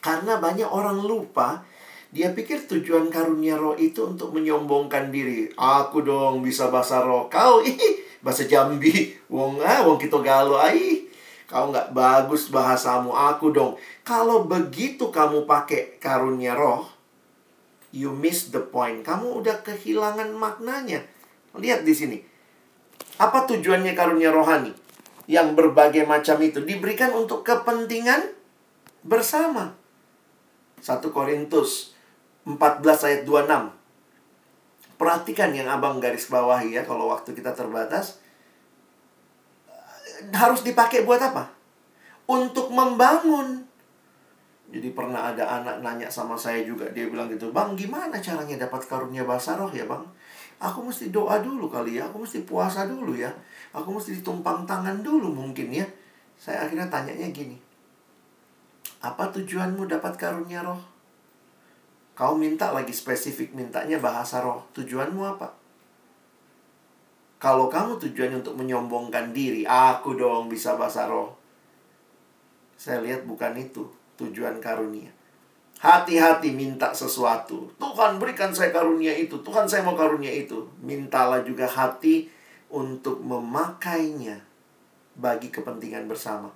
[0.00, 1.66] Karena banyak orang lupa,
[2.12, 5.48] dia pikir tujuan karunia roh itu untuk menyombongkan diri.
[5.56, 7.32] Aku dong bisa bahasa roh.
[7.32, 9.16] Kau, ih, bahasa Jambi.
[9.32, 11.08] Wong, ah, wong kita galau, ai.
[11.48, 13.80] Kau nggak bagus bahasamu, aku dong.
[14.04, 16.84] Kalau begitu kamu pakai karunia roh,
[17.96, 19.00] you miss the point.
[19.00, 21.08] Kamu udah kehilangan maknanya.
[21.56, 22.18] Lihat di sini.
[23.16, 24.76] Apa tujuannya karunia rohani?
[25.24, 28.36] Yang berbagai macam itu diberikan untuk kepentingan
[29.00, 29.72] bersama.
[30.84, 31.92] 1 Korintus
[32.46, 34.98] 14 ayat 26.
[34.98, 38.18] Perhatikan yang abang garis bawahi ya kalau waktu kita terbatas.
[40.30, 41.50] Harus dipakai buat apa?
[42.30, 43.66] Untuk membangun.
[44.72, 46.88] Jadi pernah ada anak nanya sama saya juga.
[46.94, 50.00] Dia bilang gitu, Bang gimana caranya dapat karunia bahasa roh ya bang?
[50.62, 53.28] Aku mesti doa dulu kali ya, aku mesti puasa dulu ya.
[53.74, 55.84] Aku mesti ditumpang tangan dulu mungkin ya.
[56.38, 57.58] Saya akhirnya tanyanya gini.
[59.02, 60.91] Apa tujuanmu dapat karunia roh?
[62.12, 64.68] Kau minta lagi spesifik mintanya bahasa roh.
[64.76, 65.48] Tujuanmu apa?
[67.42, 71.34] Kalau kamu tujuannya untuk menyombongkan diri, aku dong bisa bahasa roh.
[72.78, 73.88] Saya lihat bukan itu
[74.20, 75.10] tujuan karunia.
[75.82, 77.66] Hati-hati minta sesuatu.
[77.82, 79.42] Tuhan berikan saya karunia itu.
[79.42, 80.70] Tuhan saya mau karunia itu.
[80.78, 82.30] Mintalah juga hati
[82.70, 84.38] untuk memakainya
[85.18, 86.54] bagi kepentingan bersama.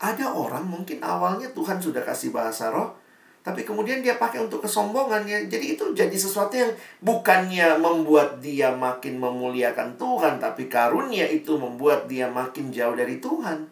[0.00, 2.96] Ada orang mungkin awalnya Tuhan sudah kasih bahasa roh,
[3.44, 5.52] tapi kemudian dia pakai untuk kesombongannya.
[5.52, 6.72] Jadi itu jadi sesuatu yang
[7.04, 13.68] bukannya membuat dia makin memuliakan Tuhan, tapi karunia itu membuat dia makin jauh dari Tuhan.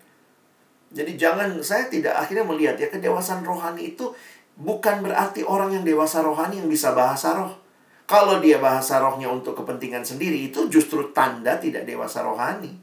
[0.92, 4.12] Jadi jangan saya tidak akhirnya melihat ya kedewasaan rohani itu
[4.60, 7.56] bukan berarti orang yang dewasa rohani yang bisa bahasa roh.
[8.04, 12.76] Kalau dia bahasa rohnya untuk kepentingan sendiri itu justru tanda tidak dewasa rohani.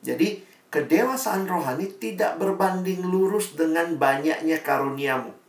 [0.00, 0.40] Jadi
[0.72, 5.39] kedewasaan rohani tidak berbanding lurus dengan banyaknya karuniamu.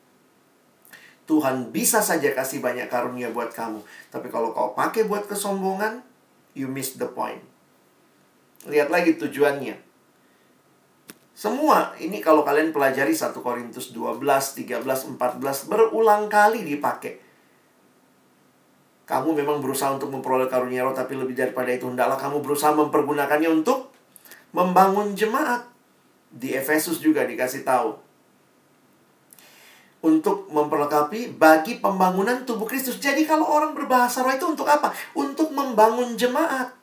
[1.30, 3.82] Tuhan bisa saja kasih banyak karunia buat kamu.
[4.10, 6.04] Tapi kalau kau pakai buat kesombongan,
[6.58, 7.42] you miss the point.
[8.68, 9.78] Lihat lagi tujuannya.
[11.42, 17.18] Semua ini kalau kalian pelajari 1 Korintus 12, 13, 14 berulang kali dipakai.
[19.10, 23.50] Kamu memang berusaha untuk memperoleh karunia roh tapi lebih daripada itu hendaklah kamu berusaha mempergunakannya
[23.50, 23.90] untuk
[24.54, 25.66] membangun jemaat.
[26.32, 28.11] Di Efesus juga dikasih tahu.
[30.02, 32.98] Untuk memperlengkapi bagi pembangunan tubuh Kristus.
[32.98, 34.90] Jadi kalau orang berbahasa roh itu untuk apa?
[35.14, 36.74] Untuk membangun jemaat.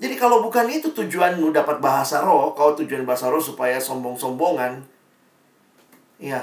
[0.00, 4.80] Jadi kalau bukan itu tujuanmu dapat bahasa roh, kau tujuan bahasa roh supaya sombong-sombongan,
[6.16, 6.40] ya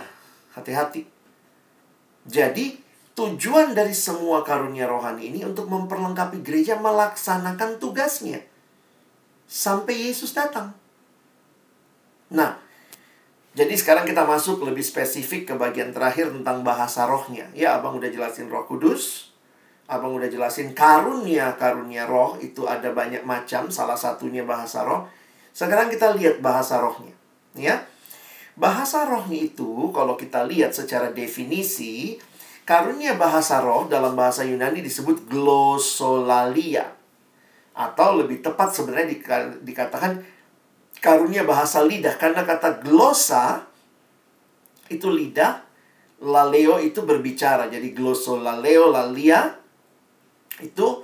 [0.53, 1.09] hati-hati.
[2.29, 2.77] Jadi
[3.17, 8.45] tujuan dari semua karunia rohani ini untuk memperlengkapi gereja melaksanakan tugasnya
[9.49, 10.77] sampai Yesus datang.
[12.29, 12.61] Nah,
[13.57, 17.49] jadi sekarang kita masuk lebih spesifik ke bagian terakhir tentang bahasa rohnya.
[17.57, 19.33] Ya, Abang udah jelasin Roh Kudus,
[19.89, 25.09] Abang udah jelasin karunia-karunia roh itu ada banyak macam, salah satunya bahasa roh.
[25.57, 27.17] Sekarang kita lihat bahasa rohnya,
[27.57, 27.81] ya.
[28.53, 32.21] Bahasa rohnya itu kalau kita lihat secara definisi,
[32.61, 36.93] karunia bahasa roh dalam bahasa Yunani disebut glossolalia.
[37.73, 39.17] Atau lebih tepat sebenarnya
[39.65, 40.36] dikatakan
[40.99, 43.65] karunia bahasa lidah karena kata glossa
[44.87, 45.63] itu lidah,
[46.23, 47.67] laleo itu berbicara.
[47.67, 49.55] Jadi glossolaleo lalia
[50.63, 51.03] itu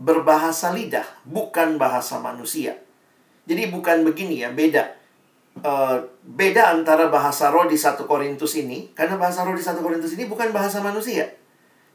[0.00, 2.78] berbahasa lidah, bukan bahasa manusia.
[3.44, 4.96] Jadi bukan begini ya, beda.
[5.60, 10.14] Uh, beda antara bahasa roh di satu Korintus ini, karena bahasa roh di satu Korintus
[10.14, 11.26] ini bukan bahasa manusia.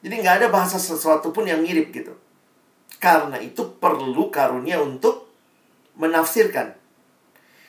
[0.05, 2.13] Jadi nggak ada bahasa sesuatu pun yang mirip gitu.
[3.01, 5.25] Karena itu perlu karunia untuk
[5.97, 6.84] menafsirkan.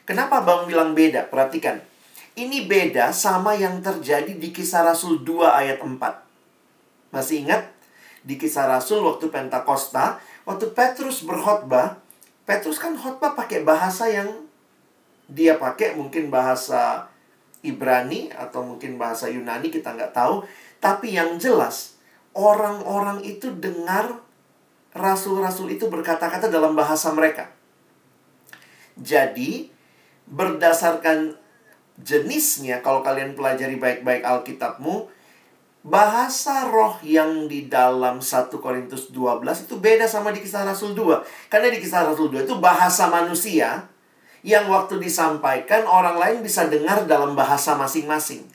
[0.06, 1.26] Kenapa Bang bilang beda?
[1.26, 1.82] Perhatikan.
[2.38, 5.98] Ini beda sama yang terjadi di kisah Rasul 2 ayat 4.
[7.10, 7.76] Masih ingat?
[8.26, 12.02] di kisah Rasul waktu Pentakosta, waktu Petrus berkhotbah,
[12.42, 14.50] Petrus kan khotbah pakai bahasa yang
[15.30, 17.06] dia pakai mungkin bahasa
[17.62, 20.42] Ibrani atau mungkin bahasa Yunani kita nggak tahu,
[20.82, 21.94] tapi yang jelas
[22.34, 24.18] orang-orang itu dengar
[24.90, 27.54] rasul-rasul itu berkata-kata dalam bahasa mereka.
[28.98, 29.70] Jadi,
[30.26, 31.38] berdasarkan
[32.02, 35.08] jenisnya, kalau kalian pelajari baik-baik Alkitabmu,
[35.86, 41.22] bahasa roh yang di dalam 1 Korintus 12 itu beda sama di kisah Rasul 2.
[41.46, 43.86] Karena di kisah Rasul 2 itu bahasa manusia
[44.42, 48.46] yang waktu disampaikan orang lain bisa dengar dalam bahasa masing-masing.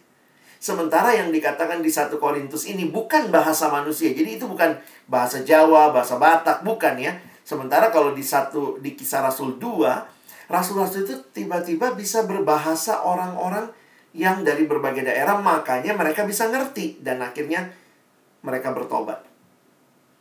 [0.61, 4.13] Sementara yang dikatakan di 1 Korintus ini bukan bahasa manusia.
[4.13, 4.77] Jadi itu bukan
[5.09, 7.17] bahasa Jawa, bahasa Batak, bukan ya.
[7.41, 10.20] Sementara kalau di satu di kisah Rasul 2,
[10.51, 13.71] rasul-rasul itu tiba-tiba bisa berbahasa orang-orang
[14.11, 17.71] yang dari berbagai daerah makanya mereka bisa ngerti dan akhirnya
[18.43, 19.23] mereka bertobat.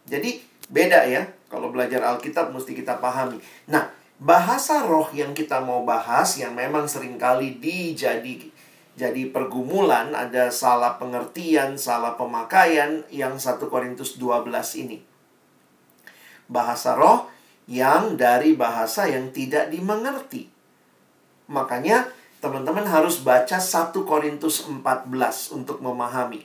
[0.07, 0.39] Jadi
[0.71, 3.43] beda ya kalau belajar Alkitab mesti kita pahami.
[3.67, 3.91] Nah,
[4.23, 8.55] bahasa roh yang kita mau bahas yang memang sering kali dijadi
[9.01, 14.45] jadi pergumulan ada salah pengertian, salah pemakaian yang 1 Korintus 12
[14.77, 15.01] ini.
[16.51, 17.31] Bahasa roh
[17.71, 20.51] yang dari bahasa yang tidak dimengerti.
[21.47, 22.11] Makanya
[22.43, 25.07] teman-teman harus baca 1 Korintus 14
[25.55, 26.43] untuk memahami.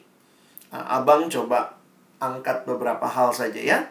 [0.69, 1.81] Nah, abang coba
[2.21, 3.89] angkat beberapa hal saja ya.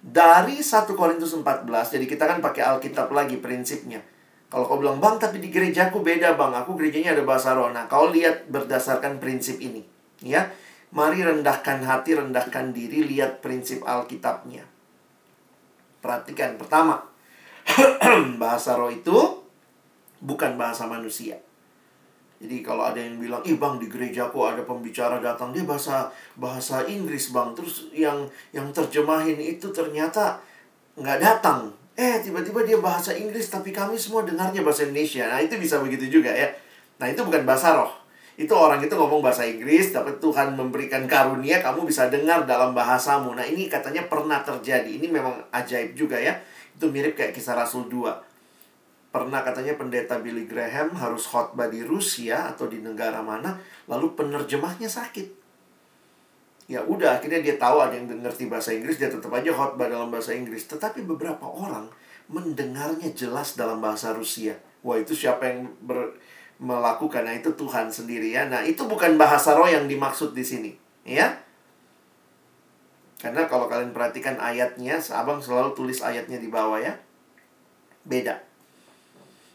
[0.00, 1.66] Dari 1 Korintus 14,
[1.98, 4.00] jadi kita kan pakai Alkitab lagi prinsipnya.
[4.46, 7.70] Kalau kau bilang, bang tapi di gerejaku beda bang, aku gerejanya ada bahasa roh.
[7.70, 9.82] Nah, kau lihat berdasarkan prinsip ini.
[10.22, 10.50] ya.
[10.90, 14.66] Mari rendahkan hati, rendahkan diri, lihat prinsip Alkitabnya.
[16.00, 17.04] Perhatikan, pertama,
[18.42, 19.44] bahasa roh itu
[20.20, 21.36] bukan bahasa manusia.
[22.40, 26.08] Jadi kalau ada yang bilang, ih bang di gerejaku ada pembicara datang dia bahasa
[26.40, 28.24] bahasa Inggris bang, terus yang
[28.56, 30.40] yang terjemahin itu ternyata
[30.96, 31.68] nggak datang.
[31.92, 35.28] Eh tiba-tiba dia bahasa Inggris tapi kami semua dengarnya bahasa Indonesia.
[35.28, 36.48] Nah itu bisa begitu juga ya.
[36.96, 37.92] Nah itu bukan bahasa roh.
[38.38, 43.34] Itu orang itu ngomong bahasa Inggris, tapi Tuhan memberikan karunia, kamu bisa dengar dalam bahasamu.
[43.34, 44.88] Nah ini katanya pernah terjadi.
[44.88, 46.38] Ini memang ajaib juga ya.
[46.74, 48.30] Itu mirip kayak kisah Rasul 2
[49.10, 53.58] pernah katanya pendeta Billy Graham harus khotbah di Rusia atau di negara mana,
[53.90, 55.42] lalu penerjemahnya sakit.
[56.70, 60.14] Ya udah, akhirnya dia tahu ada yang ngerti bahasa Inggris, dia tetap aja khotbah dalam
[60.14, 60.70] bahasa Inggris.
[60.70, 61.90] Tetapi beberapa orang
[62.30, 64.54] mendengarnya jelas dalam bahasa Rusia.
[64.86, 66.14] Wah itu siapa yang ber,
[66.60, 67.24] melakukan?
[67.24, 68.46] Nah itu Tuhan sendiri ya.
[68.46, 70.70] Nah itu bukan bahasa roh yang dimaksud di sini,
[71.02, 71.32] ya.
[73.20, 76.96] Karena kalau kalian perhatikan ayatnya, abang selalu tulis ayatnya di bawah ya.
[78.04, 78.40] Beda.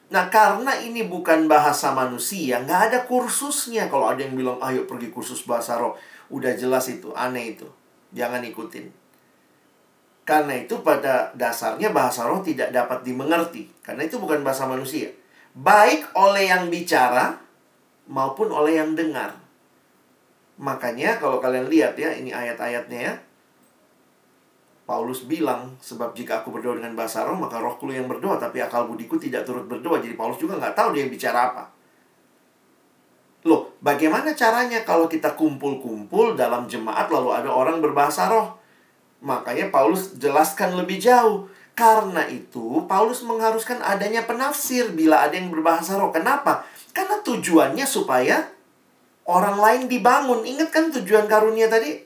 [0.06, 3.90] Nah, karena ini bukan bahasa manusia, nggak ada kursusnya.
[3.90, 5.98] Kalau ada yang bilang, ayo pergi kursus bahasa roh.
[6.30, 7.66] Udah jelas itu, aneh itu.
[8.14, 8.86] Jangan ikutin.
[10.26, 13.66] Karena itu pada dasarnya bahasa roh tidak dapat dimengerti.
[13.82, 15.10] Karena itu bukan bahasa manusia.
[15.56, 17.40] Baik oleh yang bicara
[18.12, 19.40] maupun oleh yang dengar.
[20.60, 23.14] Makanya kalau kalian lihat ya, ini ayat-ayatnya ya.
[24.86, 28.86] Paulus bilang, sebab jika aku berdoa dengan bahasa roh, maka rohku yang berdoa, tapi akal
[28.86, 29.98] budiku tidak turut berdoa.
[29.98, 31.64] Jadi Paulus juga nggak tahu dia bicara apa.
[33.50, 38.58] Loh, bagaimana caranya kalau kita kumpul-kumpul dalam jemaat lalu ada orang berbahasa roh?
[39.26, 41.50] Makanya Paulus jelaskan lebih jauh.
[41.76, 46.10] Karena itu, Paulus mengharuskan adanya penafsir bila ada yang berbahasa roh.
[46.16, 46.64] Kenapa?
[46.96, 48.48] Karena tujuannya supaya
[49.28, 50.48] orang lain dibangun.
[50.48, 52.00] Ingat kan tujuan karunia tadi?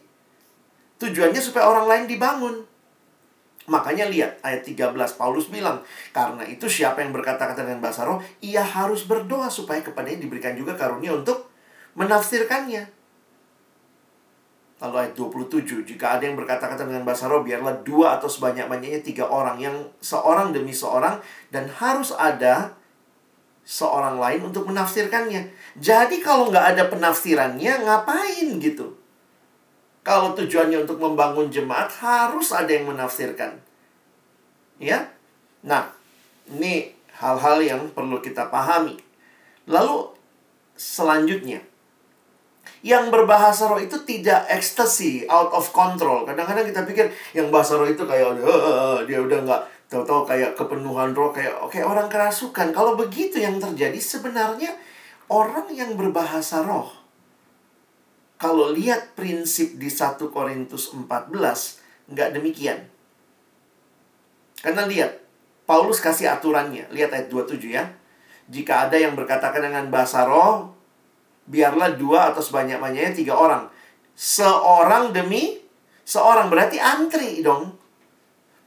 [0.97, 2.65] Tujuannya supaya orang lain dibangun.
[3.69, 8.65] Makanya lihat ayat 13 Paulus bilang, karena itu siapa yang berkata-kata dengan bahasa roh, ia
[8.65, 11.53] harus berdoa supaya kepadanya diberikan juga karunia untuk
[11.93, 12.98] menafsirkannya.
[14.79, 19.27] Lalu ayat 27, jika ada yang berkata-kata dengan bahasa roh, biarlah dua atau sebanyak-banyaknya tiga
[19.27, 21.19] orang, yang seorang demi seorang,
[21.51, 22.79] dan harus ada
[23.67, 25.51] seorang lain untuk menafsirkannya.
[25.75, 28.95] Jadi kalau nggak ada penafsirannya, ngapain gitu?
[30.01, 33.59] Kalau tujuannya untuk membangun jemaat, harus ada yang menafsirkan.
[34.79, 35.11] Ya?
[35.59, 35.91] Nah,
[36.47, 38.95] ini hal-hal yang perlu kita pahami.
[39.67, 40.15] Lalu,
[40.79, 41.59] selanjutnya.
[42.79, 46.23] Yang berbahasa roh itu tidak ekstasi, out of control.
[46.23, 51.11] Kadang-kadang kita pikir yang bahasa roh itu kayak, uh, dia udah nggak tahu-tahu kayak kepenuhan
[51.11, 52.71] roh, kayak oke okay, orang kerasukan.
[52.71, 54.71] Kalau begitu yang terjadi sebenarnya
[55.27, 56.99] orang yang berbahasa roh
[58.39, 61.27] kalau lihat prinsip di 1 Korintus 14,
[62.07, 62.87] nggak demikian.
[64.63, 65.19] Karena lihat,
[65.67, 66.87] Paulus kasih aturannya.
[66.95, 67.91] Lihat ayat 27 ya.
[68.47, 70.71] Jika ada yang berkatakan dengan bahasa roh,
[71.49, 73.65] biarlah dua atau sebanyak-banyaknya tiga orang.
[74.13, 75.57] Seorang demi
[76.05, 76.47] seorang.
[76.53, 77.73] Berarti antri dong.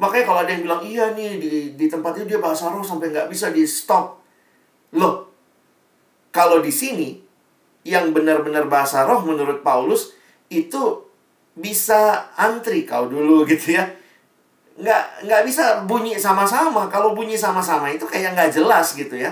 [0.02, 3.14] Makanya kalau ada yang bilang, iya nih di, di tempat itu dia bahasa roh sampai
[3.14, 4.18] nggak bisa di stop.
[4.98, 5.30] Loh,
[6.34, 7.22] kalau di sini
[7.86, 10.10] yang benar-benar bahasa roh menurut Paulus
[10.50, 11.06] itu
[11.54, 13.86] bisa antri kau dulu gitu ya.
[14.72, 16.90] nggak nggak bisa bunyi sama-sama.
[16.90, 19.30] Kalau bunyi sama-sama itu kayak nggak jelas gitu ya.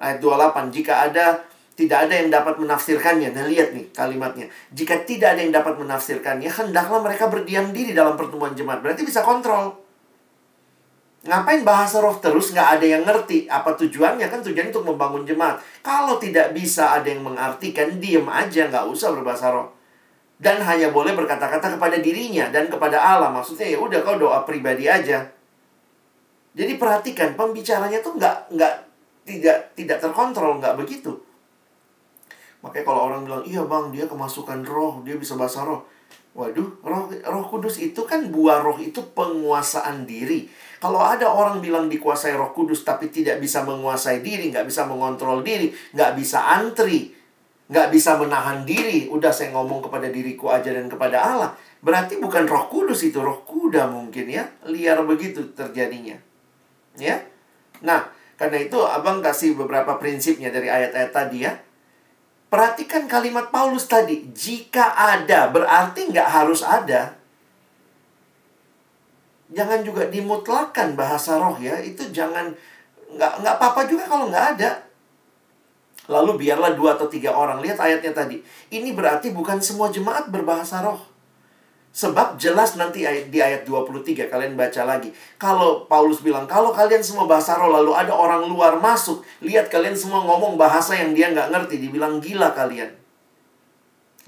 [0.00, 1.44] Ayat 28, jika ada
[1.80, 3.32] tidak ada yang dapat menafsirkannya.
[3.32, 4.52] Nah, lihat nih kalimatnya.
[4.76, 8.84] Jika tidak ada yang dapat menafsirkannya, hendaklah mereka berdiam diri dalam pertemuan jemaat.
[8.84, 9.80] Berarti bisa kontrol.
[11.24, 15.60] Ngapain bahasa roh terus nggak ada yang ngerti apa tujuannya kan tujuan untuk membangun jemaat.
[15.80, 19.72] Kalau tidak bisa ada yang mengartikan, diem aja nggak usah berbahasa roh.
[20.40, 23.28] Dan hanya boleh berkata-kata kepada dirinya dan kepada Allah.
[23.32, 25.28] Maksudnya ya udah kau doa pribadi aja.
[26.56, 28.74] Jadi perhatikan pembicaranya tuh nggak nggak
[29.28, 31.29] tidak tidak terkontrol nggak begitu.
[32.60, 35.84] Makanya kalau orang bilang iya bang dia kemasukan roh dia bisa bahasa roh.
[36.30, 40.46] Waduh, roh, roh kudus itu kan buah roh itu penguasaan diri.
[40.78, 45.42] Kalau ada orang bilang dikuasai roh kudus tapi tidak bisa menguasai diri, nggak bisa mengontrol
[45.42, 47.10] diri, nggak bisa antri,
[47.66, 51.50] nggak bisa menahan diri, udah saya ngomong kepada diriku aja dan kepada Allah.
[51.82, 54.46] Berarti bukan roh kudus itu, roh kuda mungkin ya.
[54.70, 56.14] Liar begitu terjadinya.
[56.94, 57.26] Ya.
[57.82, 58.06] Nah,
[58.38, 61.52] karena itu abang kasih beberapa prinsipnya dari ayat-ayat tadi ya
[62.50, 64.26] Perhatikan kalimat Paulus tadi.
[64.34, 67.14] Jika ada, berarti nggak harus ada.
[69.54, 71.78] Jangan juga dimutlakan bahasa roh ya.
[71.78, 72.50] Itu jangan,
[73.14, 74.82] nggak nggak apa-apa juga kalau nggak ada.
[76.10, 77.62] Lalu biarlah dua atau tiga orang.
[77.62, 78.42] Lihat ayatnya tadi.
[78.74, 81.09] Ini berarti bukan semua jemaat berbahasa roh.
[81.90, 85.10] Sebab jelas nanti di ayat 23 kalian baca lagi.
[85.34, 89.26] Kalau Paulus bilang, kalau kalian semua bahasa roh lalu ada orang luar masuk.
[89.42, 91.82] Lihat kalian semua ngomong bahasa yang dia nggak ngerti.
[91.82, 92.94] Dibilang gila kalian.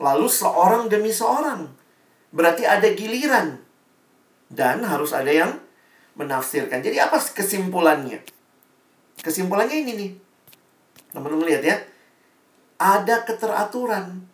[0.02, 1.70] Lalu seorang demi seorang.
[2.34, 3.62] Berarti ada giliran.
[4.50, 5.54] Dan harus ada yang
[6.18, 6.82] menafsirkan.
[6.82, 8.26] Jadi apa kesimpulannya?
[9.22, 10.10] Kesimpulannya ini nih.
[11.14, 11.76] Teman-teman lihat ya.
[12.82, 14.26] Ada keteraturan.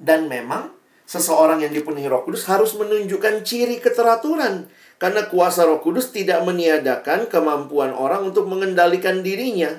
[0.00, 0.79] Dan memang
[1.10, 4.70] seseorang yang dipenuhi Roh Kudus harus menunjukkan ciri keteraturan
[5.02, 9.74] karena kuasa Roh Kudus tidak meniadakan kemampuan orang untuk mengendalikan dirinya.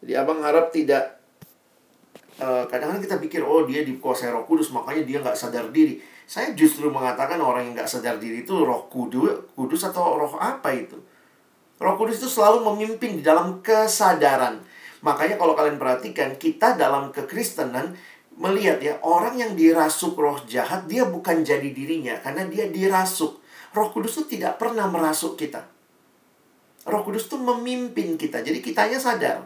[0.00, 1.20] Jadi abang harap tidak
[2.34, 6.00] kadang kadang-kadang kita pikir oh dia dikuasai Roh Kudus makanya dia nggak sadar diri.
[6.24, 10.72] Saya justru mengatakan orang yang nggak sadar diri itu Roh Kudus, Kudus atau Roh apa
[10.72, 10.96] itu?
[11.76, 14.64] Roh Kudus itu selalu memimpin di dalam kesadaran.
[15.04, 17.92] Makanya kalau kalian perhatikan kita dalam kekristenan
[18.34, 23.42] melihat ya orang yang dirasuk roh jahat dia bukan jadi dirinya karena dia dirasuk.
[23.74, 25.66] Roh Kudus itu tidak pernah merasuk kita.
[26.86, 28.42] Roh Kudus itu memimpin kita.
[28.42, 29.42] Jadi kitanya sadar.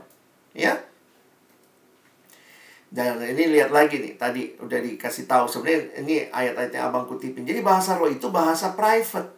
[0.52, 0.76] Ya.
[2.88, 7.44] Dan ini lihat lagi nih, tadi udah dikasih tahu sebenarnya ini ayat-ayatnya Abang kutipin.
[7.44, 9.28] Jadi bahasa roh itu bahasa private.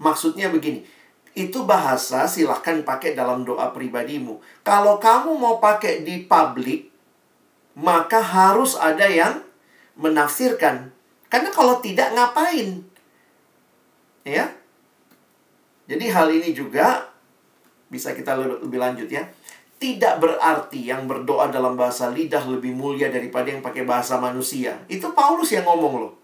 [0.00, 0.80] Maksudnya begini,
[1.36, 4.40] itu bahasa silahkan pakai dalam doa pribadimu.
[4.64, 6.93] Kalau kamu mau pakai di publik,
[7.74, 9.42] maka harus ada yang
[9.98, 10.94] menafsirkan.
[11.26, 12.86] Karena kalau tidak ngapain?
[14.22, 14.54] Ya.
[15.84, 17.10] Jadi hal ini juga
[17.90, 19.26] bisa kita lebih lanjut ya.
[19.74, 24.80] Tidak berarti yang berdoa dalam bahasa lidah lebih mulia daripada yang pakai bahasa manusia.
[24.88, 26.14] Itu Paulus yang ngomong loh.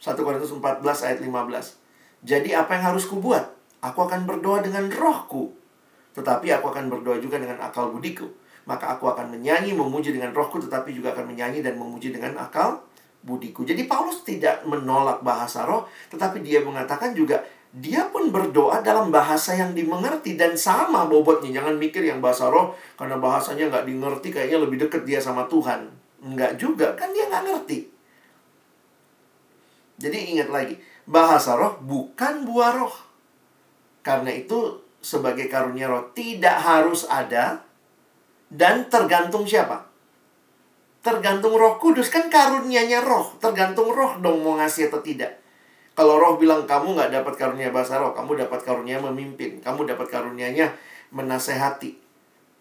[0.00, 2.24] 1 Korintus 14 ayat 15.
[2.24, 3.52] Jadi apa yang harus kubuat?
[3.84, 5.52] Aku akan berdoa dengan rohku.
[6.16, 8.39] Tetapi aku akan berdoa juga dengan akal budiku
[8.70, 12.86] maka aku akan menyanyi, memuji dengan rohku, tetapi juga akan menyanyi dan memuji dengan akal
[13.26, 13.66] budiku.
[13.66, 17.42] Jadi Paulus tidak menolak bahasa roh, tetapi dia mengatakan juga
[17.74, 21.58] dia pun berdoa dalam bahasa yang dimengerti dan sama bobotnya.
[21.58, 25.90] Jangan mikir yang bahasa roh karena bahasanya nggak dimengerti kayaknya lebih dekat dia sama Tuhan.
[26.22, 27.78] Enggak juga, kan dia nggak ngerti.
[30.00, 30.74] Jadi ingat lagi,
[31.10, 32.94] bahasa roh bukan buah roh.
[34.00, 37.69] Karena itu sebagai karunia roh tidak harus ada
[38.50, 39.86] dan tergantung siapa?
[41.00, 42.10] Tergantung roh kudus.
[42.10, 43.38] Kan karunianya roh.
[43.38, 45.38] Tergantung roh dong mau ngasih atau tidak.
[45.94, 48.10] Kalau roh bilang kamu nggak dapat karunia bahasa roh.
[48.10, 49.62] Kamu dapat karunia memimpin.
[49.62, 50.74] Kamu dapat karunianya
[51.14, 52.10] menasehati.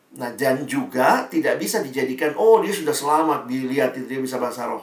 [0.10, 4.66] Nah, dan juga tidak bisa dijadikan, oh dia sudah selamat, dilihat itu dia bisa bahasa
[4.66, 4.82] roh.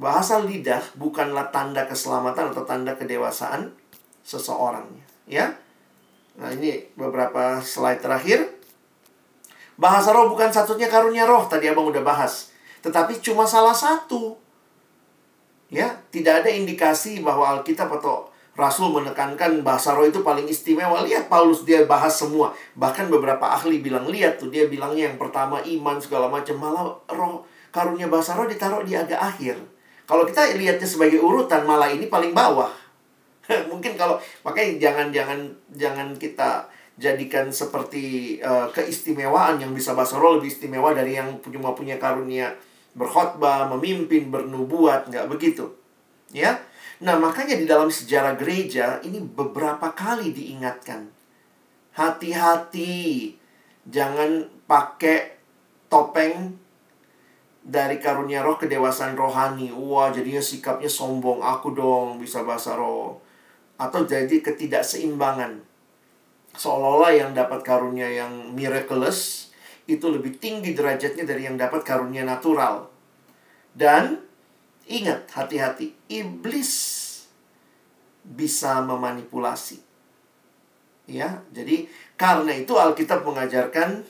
[0.00, 3.68] Bahasa lidah bukanlah tanda keselamatan atau tanda kedewasaan
[4.24, 4.88] seseorang.
[5.28, 5.52] Ya,
[6.34, 8.53] Nah, ini beberapa slide terakhir.
[9.74, 12.54] Bahasa roh bukan satunya karunia roh, tadi abang udah bahas.
[12.84, 14.38] Tetapi cuma salah satu.
[15.72, 21.02] Ya, tidak ada indikasi bahwa Alkitab atau Rasul menekankan bahasa roh itu paling istimewa.
[21.02, 22.54] Lihat Paulus dia bahas semua.
[22.78, 26.54] Bahkan beberapa ahli bilang, lihat tuh dia bilangnya yang pertama iman segala macam.
[26.62, 27.42] Malah roh
[27.74, 29.58] karunia bahasa roh ditaruh di agak akhir.
[30.06, 32.70] Kalau kita lihatnya sebagai urutan, malah ini paling bawah.
[33.72, 35.38] Mungkin kalau makanya jangan jangan
[35.74, 41.74] jangan kita jadikan seperti uh, keistimewaan yang bisa bahasa roh lebih istimewa dari yang cuma
[41.74, 42.54] punya karunia
[42.94, 45.74] berkhotbah, memimpin, bernubuat, nggak begitu.
[46.30, 46.62] Ya.
[47.02, 51.10] Nah, makanya di dalam sejarah gereja ini beberapa kali diingatkan.
[51.94, 53.34] Hati-hati,
[53.90, 55.34] jangan pakai
[55.90, 56.54] topeng
[57.64, 59.74] dari karunia roh kedewasaan rohani.
[59.74, 61.42] Wah, jadinya sikapnya sombong.
[61.42, 63.18] Aku dong bisa bahasa roh.
[63.74, 65.73] Atau jadi ketidakseimbangan.
[66.54, 69.50] Seolah-olah yang dapat karunia yang miraculous
[69.84, 72.88] itu lebih tinggi derajatnya dari yang dapat karunia natural.
[73.74, 74.22] Dan
[74.86, 76.72] ingat, hati-hati, iblis
[78.24, 79.82] bisa memanipulasi.
[81.04, 81.84] Ya, jadi
[82.16, 84.06] karena itu Alkitab mengajarkan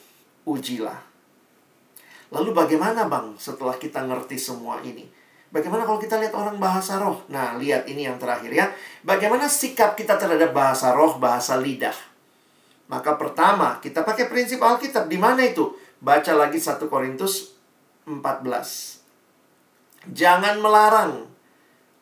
[0.47, 1.03] ujilah.
[2.31, 5.07] Lalu bagaimana bang setelah kita ngerti semua ini?
[5.51, 7.23] Bagaimana kalau kita lihat orang bahasa roh?
[7.31, 8.67] Nah, lihat ini yang terakhir ya.
[9.07, 11.95] Bagaimana sikap kita terhadap bahasa roh, bahasa lidah?
[12.89, 15.09] Maka pertama, kita pakai prinsip Alkitab.
[15.09, 15.73] Di mana itu?
[16.05, 17.57] Baca lagi 1 Korintus
[18.05, 19.01] 14.
[20.13, 21.25] Jangan melarang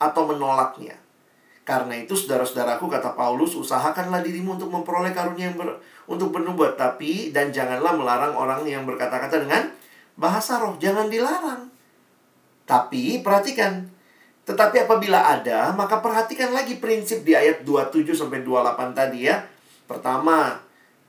[0.02, 0.98] atau menolaknya.
[1.62, 5.78] Karena itu saudara-saudaraku kata Paulus, usahakanlah dirimu untuk memperoleh karunia yang ber,
[6.10, 9.70] untuk bernubuat, tapi dan janganlah melarang orang yang berkata-kata dengan
[10.18, 11.70] bahasa roh, jangan dilarang.
[12.66, 13.86] Tapi perhatikan,
[14.42, 19.46] tetapi apabila ada, maka perhatikan lagi prinsip di ayat 27 sampai 28 tadi ya.
[19.86, 20.58] Pertama,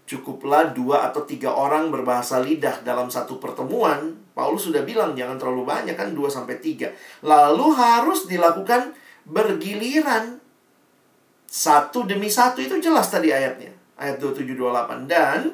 [0.04, 4.14] cukuplah dua atau tiga orang berbahasa lidah dalam satu pertemuan.
[4.34, 6.92] Paulus sudah bilang jangan terlalu banyak kan dua sampai tiga.
[7.24, 8.92] Lalu harus dilakukan
[9.24, 10.44] bergiliran
[11.48, 13.72] satu demi satu itu jelas tadi ayatnya.
[13.94, 15.54] Ayat 27 28 dan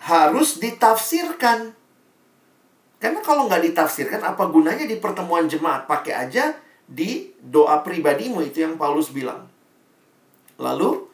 [0.00, 1.76] harus ditafsirkan.
[2.98, 5.84] Karena kalau nggak ditafsirkan apa gunanya di pertemuan jemaat?
[5.84, 6.56] Pakai aja
[6.88, 9.44] di doa pribadimu itu yang Paulus bilang.
[10.56, 11.13] Lalu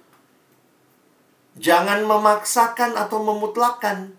[1.59, 4.15] jangan memaksakan atau memutlakan.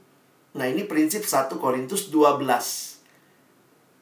[0.51, 2.99] Nah, ini prinsip 1 Korintus 12.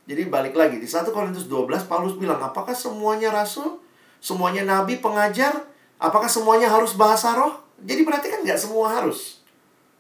[0.10, 3.78] Jadi balik lagi di 1 Korintus 12 Paulus bilang, "Apakah semuanya rasul?
[4.18, 5.70] Semuanya nabi, pengajar?
[6.02, 9.46] Apakah semuanya harus bahasa roh?" Jadi berarti kan nggak semua harus.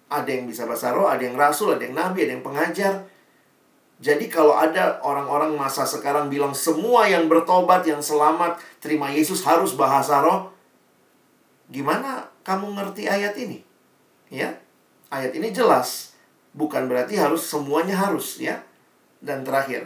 [0.09, 3.05] Ada yang bisa bahasa roh, ada yang rasul, ada yang nabi, ada yang pengajar.
[3.99, 9.77] Jadi kalau ada orang-orang masa sekarang bilang semua yang bertobat, yang selamat, terima Yesus harus
[9.77, 10.49] bahasa roh.
[11.69, 13.61] Gimana kamu ngerti ayat ini?
[14.33, 14.57] Ya.
[15.13, 16.17] Ayat ini jelas.
[16.57, 18.65] Bukan berarti harus semuanya harus ya.
[19.21, 19.85] Dan terakhir.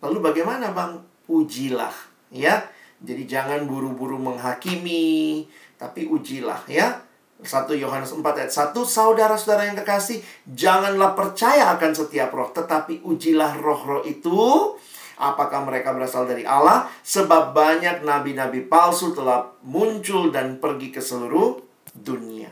[0.00, 1.04] Lalu bagaimana Bang?
[1.28, 1.92] Ujilah
[2.32, 2.64] ya.
[3.04, 7.04] Jadi jangan buru-buru menghakimi, tapi ujilah ya.
[7.40, 13.56] 1 Yohanes 4 ayat 1 Saudara-saudara yang kekasih Janganlah percaya akan setiap roh Tetapi ujilah
[13.56, 14.76] roh-roh itu
[15.20, 21.60] Apakah mereka berasal dari Allah Sebab banyak nabi-nabi palsu telah muncul dan pergi ke seluruh
[21.92, 22.48] dunia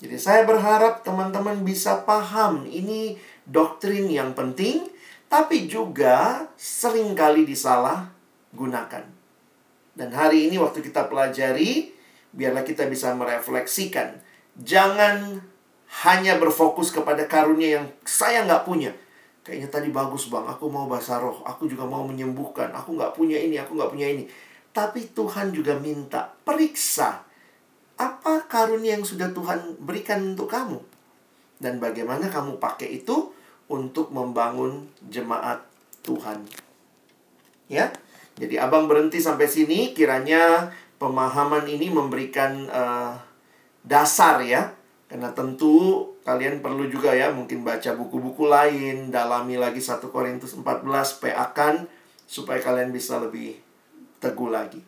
[0.00, 4.88] Jadi saya berharap teman-teman bisa paham Ini doktrin yang penting
[5.28, 8.08] Tapi juga sering kali disalah
[8.56, 9.04] gunakan
[9.92, 11.94] Dan hari ini waktu kita pelajari
[12.34, 14.18] biarlah kita bisa merefleksikan.
[14.58, 15.38] Jangan
[16.04, 18.90] hanya berfokus kepada karunia yang saya nggak punya.
[19.44, 23.36] Kayaknya tadi bagus bang, aku mau bahasa roh, aku juga mau menyembuhkan, aku nggak punya
[23.36, 24.24] ini, aku nggak punya ini.
[24.72, 27.22] Tapi Tuhan juga minta periksa
[27.94, 30.82] apa karunia yang sudah Tuhan berikan untuk kamu
[31.62, 33.30] dan bagaimana kamu pakai itu
[33.70, 35.62] untuk membangun jemaat
[36.04, 36.44] Tuhan.
[37.70, 37.88] Ya,
[38.36, 39.96] jadi abang berhenti sampai sini.
[39.96, 40.68] Kiranya
[41.00, 43.16] pemahaman ini memberikan uh,
[43.86, 44.74] dasar ya.
[45.14, 50.82] Karena tentu kalian perlu juga ya mungkin baca buku-buku lain, dalami lagi 1 Korintus 14
[51.22, 51.86] PA-kan
[52.26, 53.62] supaya kalian bisa lebih
[54.18, 54.82] teguh lagi.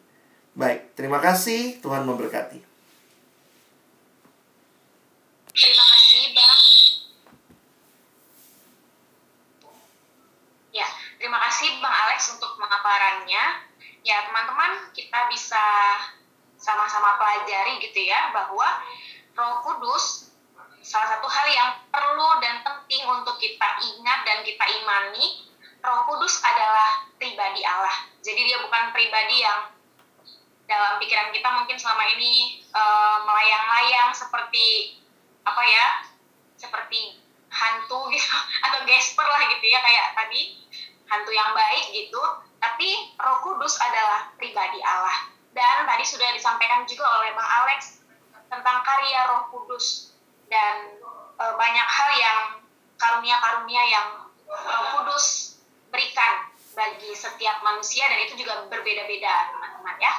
[0.59, 1.79] Baik, terima kasih.
[1.79, 2.59] Tuhan memberkati.
[5.55, 6.63] Terima kasih, Bang.
[10.75, 10.91] Ya,
[11.23, 13.63] terima kasih Bang Alex untuk pemaparannya
[14.03, 15.63] ya teman-teman kita bisa
[16.59, 18.83] sama-sama pelajari gitu ya bahwa
[19.37, 20.33] Roh Kudus
[20.81, 25.45] salah satu hal yang perlu dan penting untuk kita ingat dan kita imani
[25.85, 28.09] Roh Kudus adalah pribadi Allah.
[28.25, 29.71] Jadi dia bukan pribadi yang
[30.67, 34.99] dalam pikiran kita mungkin selama ini uh, melayang-layang seperti
[35.45, 35.87] apa ya?
[36.57, 37.21] Seperti
[37.53, 38.33] hantu gitu
[38.67, 40.65] atau gesper lah gitu ya kayak tadi
[41.07, 42.19] hantu yang baik gitu
[42.57, 45.29] tapi Roh Kudus adalah pribadi Allah.
[45.53, 47.97] Dan tadi sudah disampaikan juga oleh Bang Alex
[48.47, 50.17] tentang karya Roh Kudus
[50.47, 50.99] dan
[51.37, 52.41] e, banyak hal yang
[52.97, 54.09] karunia-karunia yang
[54.47, 55.59] Roh Kudus
[55.91, 60.15] berikan bagi setiap manusia dan itu juga berbeda-beda teman-teman ya.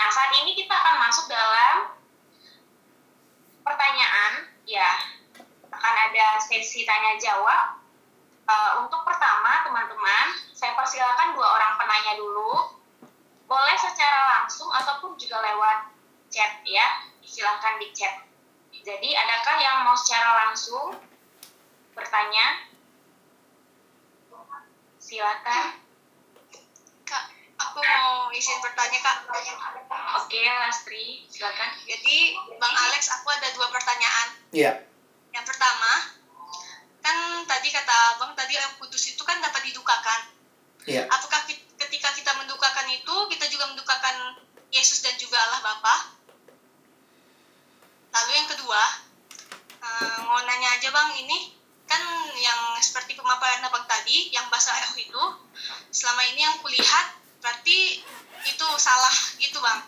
[0.00, 1.76] Nah saat ini kita akan masuk dalam
[3.62, 4.88] pertanyaan ya
[5.68, 7.82] akan ada sesi tanya jawab
[8.42, 12.74] Uh, untuk pertama, teman-teman, saya persilakan dua orang penanya dulu.
[13.46, 15.92] boleh secara langsung ataupun juga lewat
[16.32, 18.28] chat ya silahkan di chat
[18.84, 20.92] jadi adakah yang mau secara langsung
[21.96, 22.68] bertanya
[25.00, 25.80] silakan
[27.02, 27.24] Kak,
[27.60, 29.16] aku mau izin bertanya Kak.
[30.24, 34.28] oke Lastri silakan Jadi Bang Alex, aku ada dua pertanyaan.
[34.54, 34.72] Iya.
[35.34, 35.92] Yang pertama,
[37.04, 40.20] kan tadi kata Bang tadi Roh Kudus itu kan dapat didukakan.
[40.88, 41.04] Iya.
[41.10, 44.40] Apakah ki- ketika kita mendukakan itu, kita juga mendukakan
[44.72, 46.16] Yesus dan juga Allah Bapa?
[48.12, 48.82] Lalu yang kedua,
[49.80, 52.02] eh, mau nanya aja Bang ini kan
[52.40, 55.24] yang seperti pemaparan abang tadi yang bahasa roh itu
[55.92, 58.00] selama ini yang kulihat berarti
[58.48, 59.80] itu salah gitu bang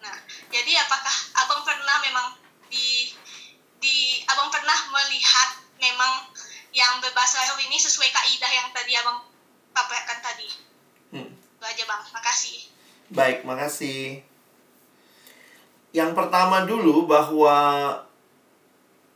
[0.00, 0.16] nah
[0.48, 1.12] jadi apakah
[1.44, 2.26] abang pernah memang
[2.72, 3.12] di
[3.76, 6.32] di abang pernah melihat memang
[6.72, 9.28] yang berbahasa roh ini sesuai kaidah yang tadi abang
[9.76, 10.48] paparkan tadi
[11.08, 11.24] Hmm.
[11.24, 12.68] itu aja bang makasih
[13.08, 14.20] Baik, makasih.
[15.98, 17.90] Yang pertama dulu bahwa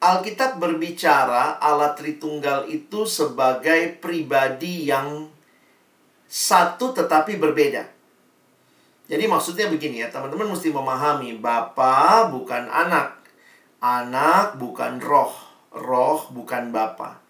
[0.03, 5.31] Alkitab berbicara Allah Tritunggal itu sebagai pribadi yang
[6.27, 7.87] satu tetapi berbeda.
[9.07, 13.15] Jadi maksudnya begini ya, teman-teman mesti memahami Bapa bukan anak.
[13.79, 15.31] Anak bukan roh,
[15.71, 17.23] roh bukan Bapa.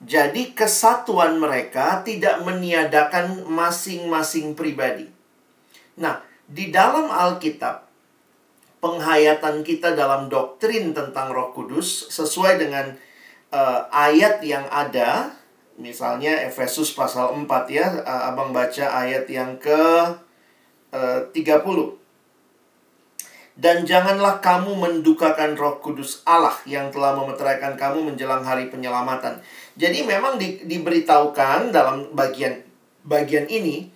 [0.00, 5.12] Jadi kesatuan mereka tidak meniadakan masing-masing pribadi.
[6.00, 7.91] Nah, di dalam Alkitab,
[8.82, 12.90] penghayatan kita dalam doktrin tentang Roh Kudus sesuai dengan
[13.54, 15.30] eh, ayat yang ada,
[15.78, 20.18] misalnya Efesus pasal 4 ya, eh, Abang baca ayat yang ke
[20.90, 22.02] eh, 30.
[23.52, 29.38] Dan janganlah kamu mendukakan Roh Kudus Allah yang telah memeteraikan kamu menjelang hari penyelamatan.
[29.78, 32.64] Jadi memang di- diberitahukan dalam bagian
[33.06, 33.92] bagian ini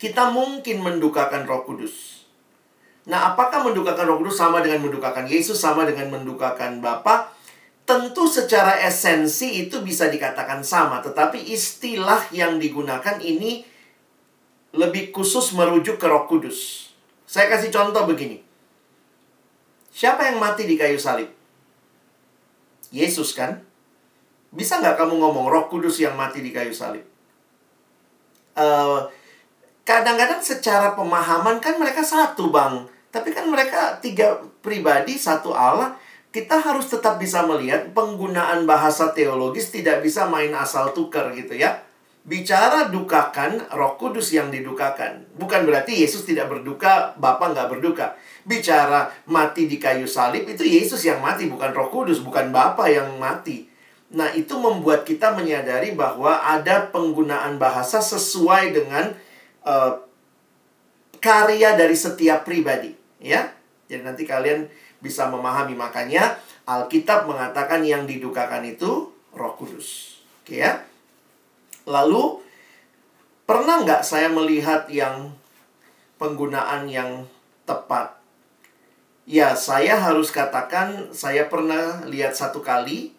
[0.00, 2.18] kita mungkin mendukakan Roh Kudus.
[3.08, 7.32] Nah, apakah mendukakan Roh Kudus sama dengan mendukakan Yesus, sama dengan mendukakan Bapa?
[7.88, 13.64] Tentu secara esensi itu bisa dikatakan sama, tetapi istilah yang digunakan ini
[14.76, 16.92] lebih khusus merujuk ke Roh Kudus.
[17.24, 18.44] Saya kasih contoh begini.
[19.88, 21.32] Siapa yang mati di kayu salib?
[22.92, 23.64] Yesus kan?
[24.52, 27.08] Bisa nggak kamu ngomong Roh Kudus yang mati di kayu salib?
[28.52, 29.00] Eh,
[29.88, 35.98] kadang-kadang secara pemahaman kan mereka satu bang tapi kan mereka tiga pribadi satu Allah
[36.30, 41.82] kita harus tetap bisa melihat penggunaan bahasa teologis tidak bisa main asal tukar gitu ya.
[42.22, 45.26] Bicara dukakan roh kudus yang didukakan.
[45.34, 48.14] Bukan berarti Yesus tidak berduka Bapa nggak berduka.
[48.46, 53.16] Bicara mati di kayu salib itu Yesus yang mati bukan roh kudus bukan Bapa yang
[53.16, 53.66] mati.
[54.12, 59.16] Nah itu membuat kita menyadari bahwa ada penggunaan bahasa sesuai dengan
[59.64, 59.92] eh,
[61.18, 63.50] karya dari setiap pribadi, ya.
[63.88, 66.36] Jadi nanti kalian bisa memahami makanya
[66.68, 70.20] Alkitab mengatakan yang didukakan itu Roh Kudus.
[70.42, 70.84] Oke ya.
[71.88, 72.42] Lalu
[73.48, 75.32] pernah nggak saya melihat yang
[76.20, 77.24] penggunaan yang
[77.64, 78.20] tepat?
[79.28, 83.12] Ya, saya harus katakan saya pernah lihat satu kali,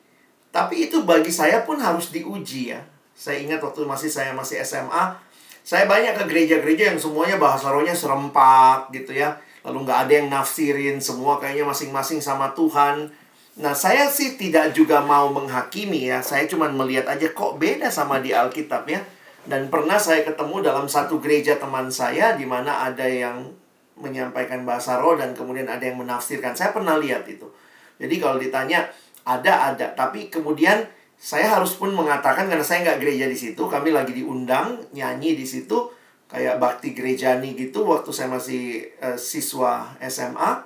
[0.49, 2.81] tapi itu bagi saya pun harus diuji ya.
[3.13, 5.17] Saya ingat waktu masih saya masih SMA,
[5.61, 9.37] saya banyak ke gereja-gereja yang semuanya bahasa rohnya serempak gitu ya.
[9.63, 13.11] Lalu nggak ada yang nafsirin, semua kayaknya masing-masing sama Tuhan.
[13.59, 16.23] Nah, saya sih tidak juga mau menghakimi ya.
[16.23, 19.03] Saya cuma melihat aja kok beda sama di Alkitab ya.
[19.43, 23.51] Dan pernah saya ketemu dalam satu gereja teman saya di mana ada yang
[23.99, 26.55] menyampaikan bahasa roh dan kemudian ada yang menafsirkan.
[26.55, 27.51] Saya pernah lihat itu.
[27.99, 28.87] Jadi kalau ditanya
[29.27, 30.87] ada ada, tapi kemudian
[31.19, 35.43] saya harus pun mengatakan karena saya nggak gereja di situ, kami lagi diundang nyanyi di
[35.43, 35.98] situ
[36.29, 40.61] kayak bakti gerejani gitu waktu saya masih eh, siswa SMA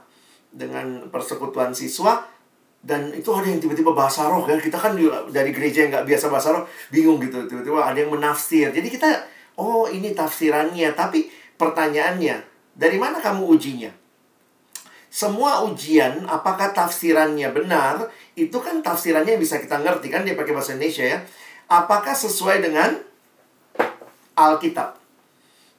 [0.52, 2.30] dengan persekutuan siswa.
[2.84, 4.92] Dan itu ada yang tiba-tiba bahasa roh kan kita kan
[5.32, 7.48] dari gereja yang nggak biasa bahasa roh bingung gitu.
[7.48, 8.76] Tiba-tiba ada yang menafsir.
[8.76, 9.08] Jadi kita
[9.56, 10.92] oh ini tafsirannya.
[10.92, 12.44] Tapi pertanyaannya
[12.76, 13.92] dari mana kamu ujinya?
[15.08, 20.76] Semua ujian apakah tafsirannya benar itu kan tafsirannya bisa kita ngerti kan dia pakai bahasa
[20.76, 21.24] Indonesia ya.
[21.72, 23.00] Apakah sesuai dengan
[24.36, 25.03] Alkitab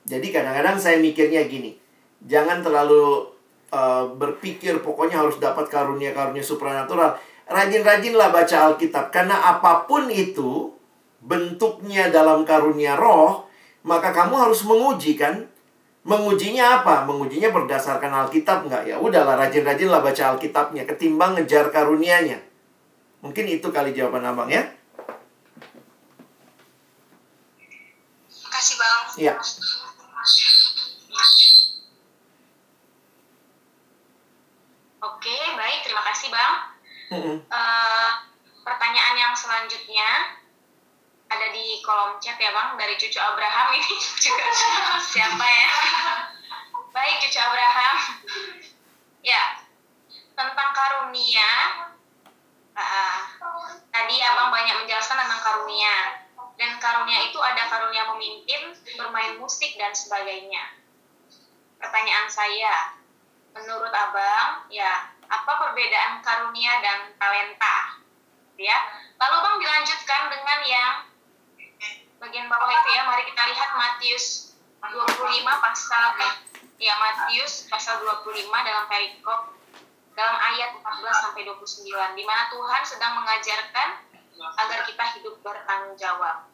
[0.05, 1.76] jadi kadang-kadang saya mikirnya gini
[2.24, 3.28] jangan terlalu
[3.72, 7.16] uh, berpikir pokoknya harus dapat karunia-karunia supranatural
[7.48, 10.72] rajin-rajinlah baca Alkitab karena apa pun itu
[11.24, 13.48] bentuknya dalam karunia roh
[13.84, 15.48] maka kamu harus menguji kan
[16.05, 17.09] Mengujinya apa?
[17.09, 18.92] Mengujinya berdasarkan Alkitab nggak?
[18.92, 22.44] Ya udahlah rajin-rajinlah baca Alkitabnya ketimbang ngejar karunianya.
[23.24, 24.68] Mungkin itu kali jawaban abang ya.
[28.44, 29.34] makasih bang Iya.
[35.05, 35.85] Oke, baik.
[35.85, 36.55] Terima kasih, Bang.
[37.12, 37.37] Mm -hmm.
[37.53, 38.11] uh,
[38.64, 40.41] pertanyaan yang selanjutnya
[41.29, 44.49] ada di kolom chat ya, Bang, dari Cucu Abraham ini juga
[45.05, 45.68] siapa ya?
[46.97, 47.97] baik, Cucu Abraham.
[49.20, 49.61] ya,
[50.33, 51.51] tentang karunia.
[52.75, 53.20] Uh,
[53.93, 56.25] tadi Abang banyak menjelaskan tentang karunia.
[56.57, 58.64] Dan karunia itu ada karunia memimpin,
[59.05, 60.80] bermain musik dan sebagainya.
[61.76, 62.96] Pertanyaan saya,
[63.52, 68.00] menurut abang, ya apa perbedaan karunia dan talenta?
[68.57, 68.76] Ya,
[69.20, 70.94] lalu bang dilanjutkan dengan yang
[72.16, 73.02] bagian bawah itu ya.
[73.05, 76.34] Mari kita lihat Matius 25 pasal eh,
[76.80, 79.52] ya Matius pasal 25 dalam perikop
[80.14, 83.88] dalam ayat 14 sampai 29 di mana Tuhan sedang mengajarkan
[84.34, 86.46] agar kita hidup bertanggung jawab.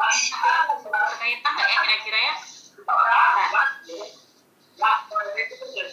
[0.00, 2.34] Berkaitan nggak ya kira-kira ya?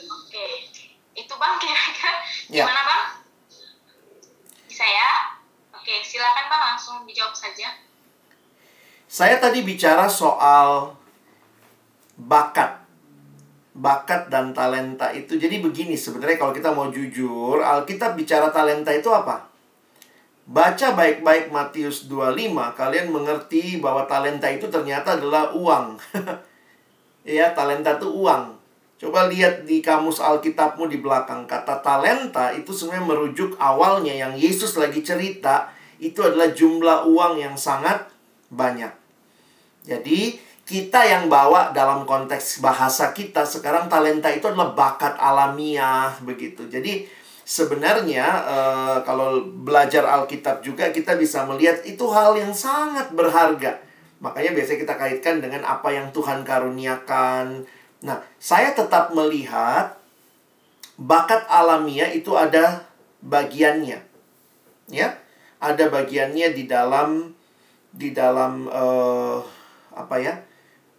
[0.08, 0.48] Oke,
[1.12, 2.12] itu bang kira-kira
[2.48, 2.64] Ya.
[2.64, 3.04] gimana bang?
[4.72, 5.12] Bisa ya?
[5.76, 7.76] Oke, silakan bang langsung dijawab saja.
[9.08, 10.96] Saya tadi bicara soal
[12.16, 12.88] bakat.
[13.78, 15.36] Bakat dan talenta itu.
[15.38, 19.47] Jadi begini sebenarnya kalau kita mau jujur, Alkitab bicara talenta itu apa?
[20.48, 26.00] Baca baik-baik Matius 25, kalian mengerti bahwa talenta itu ternyata adalah uang.
[27.28, 28.56] ya, talenta itu uang.
[28.96, 31.44] Coba lihat di kamus Alkitabmu di belakang.
[31.52, 35.68] Kata talenta itu sebenarnya merujuk awalnya yang Yesus lagi cerita.
[36.00, 38.08] Itu adalah jumlah uang yang sangat
[38.48, 38.96] banyak.
[39.84, 46.72] Jadi, kita yang bawa dalam konteks bahasa kita sekarang talenta itu adalah bakat alamiah begitu.
[46.72, 47.04] Jadi,
[47.48, 53.80] sebenarnya eh, kalau belajar Alkitab juga kita bisa melihat itu hal yang sangat berharga.
[54.20, 57.64] Makanya biasanya kita kaitkan dengan apa yang Tuhan karuniakan.
[58.04, 59.96] Nah, saya tetap melihat
[61.00, 62.84] bakat alamiah itu ada
[63.24, 64.04] bagiannya.
[64.92, 65.16] Ya,
[65.64, 67.32] ada bagiannya di dalam
[67.96, 69.38] di dalam eh,
[69.96, 70.36] apa ya?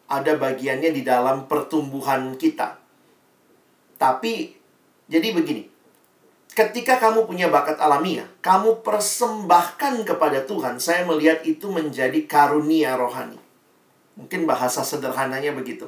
[0.08, 2.80] Ada bagiannya di dalam pertumbuhan kita.
[4.00, 4.56] Tapi
[5.04, 5.77] jadi begini.
[6.58, 13.38] Ketika kamu punya bakat alamiah, kamu persembahkan kepada Tuhan, saya melihat itu menjadi karunia rohani.
[14.18, 15.86] Mungkin bahasa sederhananya begitu.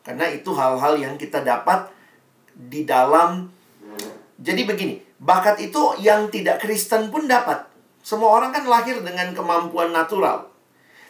[0.00, 1.92] Karena itu hal-hal yang kita dapat
[2.56, 3.52] di dalam
[4.40, 7.68] jadi begini, bakat itu yang tidak Kristen pun dapat.
[8.00, 10.48] Semua orang kan lahir dengan kemampuan natural.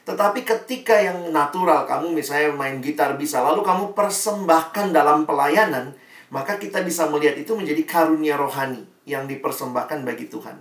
[0.02, 5.94] Tetapi ketika yang natural, kamu misalnya main gitar bisa, lalu kamu persembahkan dalam pelayanan,
[6.32, 10.56] maka kita bisa melihat itu menjadi karunia rohani yang dipersembahkan bagi Tuhan.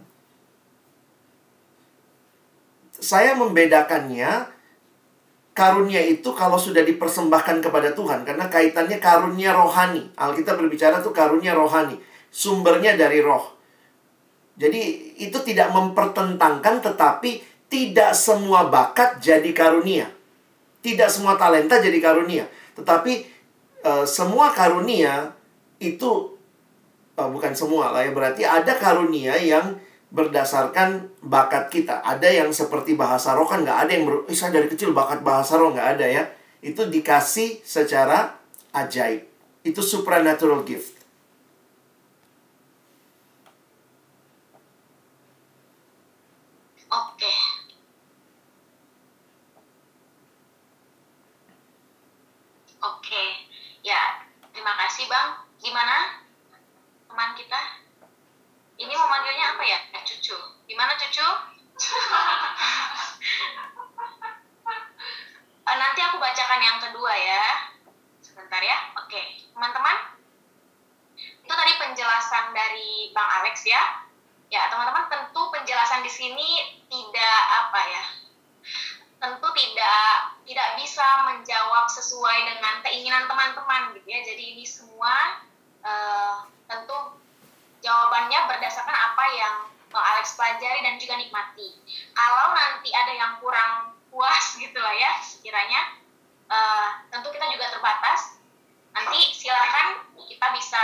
[2.99, 4.51] Saya membedakannya,
[5.55, 10.11] karunia itu kalau sudah dipersembahkan kepada Tuhan, karena kaitannya karunia rohani.
[10.19, 11.95] Alkitab berbicara tuh karunia rohani,
[12.27, 13.55] sumbernya dari roh.
[14.59, 20.11] Jadi itu tidak mempertentangkan, tetapi tidak semua bakat jadi karunia.
[20.83, 22.43] Tidak semua talenta jadi karunia.
[22.75, 23.13] Tetapi
[23.87, 25.40] eh, semua karunia
[25.81, 26.11] itu
[27.17, 29.75] eh, bukan semua lah ya berarti ada karunia yang
[30.11, 32.03] berdasarkan bakat kita.
[32.03, 35.23] Ada yang seperti bahasa roh kan nggak ada yang ber, "Ih, saya dari kecil bakat
[35.23, 36.23] bahasa roh nggak ada ya.
[36.61, 38.35] Itu dikasih secara
[38.75, 39.23] ajaib.
[39.63, 40.99] Itu supernatural gift.
[46.91, 47.33] Oke.
[52.83, 53.23] Oke.
[53.81, 55.07] Ya, terima kasih
[55.81, 56.13] Gimana
[57.09, 57.61] teman kita?
[58.77, 59.81] Ini mau manggilnya apa ya?
[60.05, 60.37] Cucu.
[60.69, 61.25] Gimana cucu?
[65.61, 67.73] Eh, nanti aku bacakan yang kedua ya.
[68.21, 68.93] Sebentar ya.
[69.01, 70.21] Oke, teman-teman.
[71.17, 74.05] Itu tadi penjelasan dari Bang Alex ya.
[74.53, 78.03] Ya, teman-teman tentu penjelasan di sini tidak apa ya?
[79.17, 84.21] Tentu tidak tidak bisa menjawab sesuai dengan keinginan teman-teman gitu ya.
[84.21, 85.49] Jadi ini semua
[85.81, 86.35] eh,
[86.69, 86.97] tentu
[87.81, 89.55] jawabannya berdasarkan apa yang
[89.91, 91.75] Bang Alex pelajari dan juga nikmati.
[92.15, 95.99] Kalau nanti ada yang kurang puas gitu lah ya, sekiranya
[96.47, 98.39] eh, tentu kita juga terbatas.
[98.91, 100.83] Nanti silakan kita bisa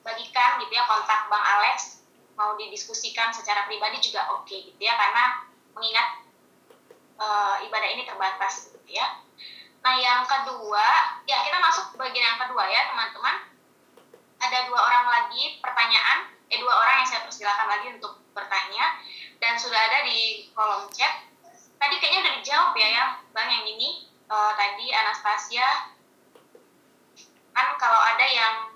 [0.00, 2.00] bagikan gitu ya kontak Bang Alex
[2.40, 5.44] mau didiskusikan secara pribadi juga oke gitu ya karena
[5.76, 6.24] mengingat
[7.20, 9.20] eh, ibadah ini terbatas gitu ya.
[9.80, 10.86] Nah yang kedua
[11.28, 13.49] ya kita masuk ke bagian yang kedua ya teman-teman.
[14.40, 18.98] Ada dua orang lagi pertanyaan, eh dua orang yang saya persilakan lagi untuk bertanya
[19.38, 21.28] dan sudah ada di kolom chat.
[21.80, 25.90] Tadi kayaknya udah dijawab ya ya bang yang ini Eh, tadi Anastasia
[27.50, 28.70] kan kalau ada yang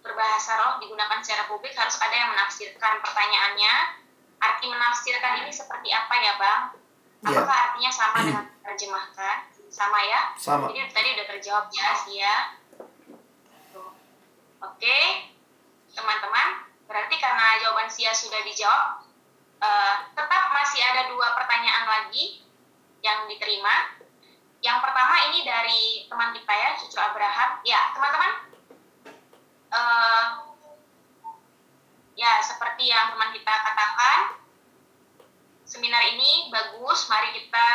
[0.00, 4.00] berbahasa roh digunakan secara publik harus ada yang menafsirkan pertanyaannya.
[4.40, 6.62] Arti menafsirkan ini seperti apa ya, Bang?
[7.28, 7.44] Iya.
[7.44, 9.36] Apakah artinya sama dengan terjemahkan?
[9.68, 10.20] Sama ya?
[10.40, 10.72] Sama.
[10.72, 12.34] Jadi tadi udah terjawab ya, Sia.
[12.56, 12.65] Tuh.
[14.66, 14.98] Oke,
[15.94, 16.66] teman-teman.
[16.86, 19.06] Berarti karena jawaban Sia sudah dijawab,
[19.62, 22.42] eh, tetap masih ada dua pertanyaan lagi
[23.02, 23.94] yang diterima.
[24.62, 27.50] Yang pertama ini dari teman kita ya, Cucu Abraham.
[27.62, 28.32] Ya, teman-teman.
[29.66, 30.26] eh,
[32.16, 34.40] ya, seperti yang teman kita katakan,
[35.66, 37.10] seminar ini bagus.
[37.10, 37.66] Mari kita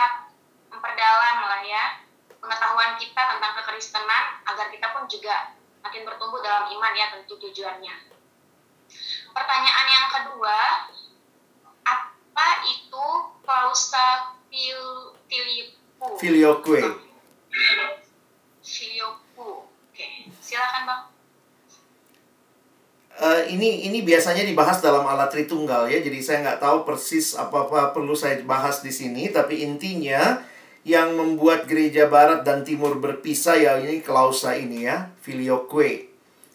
[0.72, 2.02] memperdalam lah ya
[2.42, 7.96] pengetahuan kita tentang kekristenan agar kita pun juga makin bertumbuh dalam iman ya tentu tujuannya.
[9.32, 10.60] Pertanyaan yang kedua,
[11.84, 13.08] apa itu
[13.42, 16.10] klausa fil filioku?
[16.22, 16.80] Filioque.
[18.62, 19.50] Filioku.
[19.68, 20.08] Oke,
[20.40, 21.02] silakan bang.
[23.22, 27.70] Eh, ini ini biasanya dibahas dalam alat Tritunggal ya, jadi saya nggak tahu persis apa
[27.70, 30.42] apa perlu saya bahas di sini, tapi intinya
[30.82, 36.10] yang membuat gereja Barat dan Timur berpisah ya ini klausa ini ya, filioque.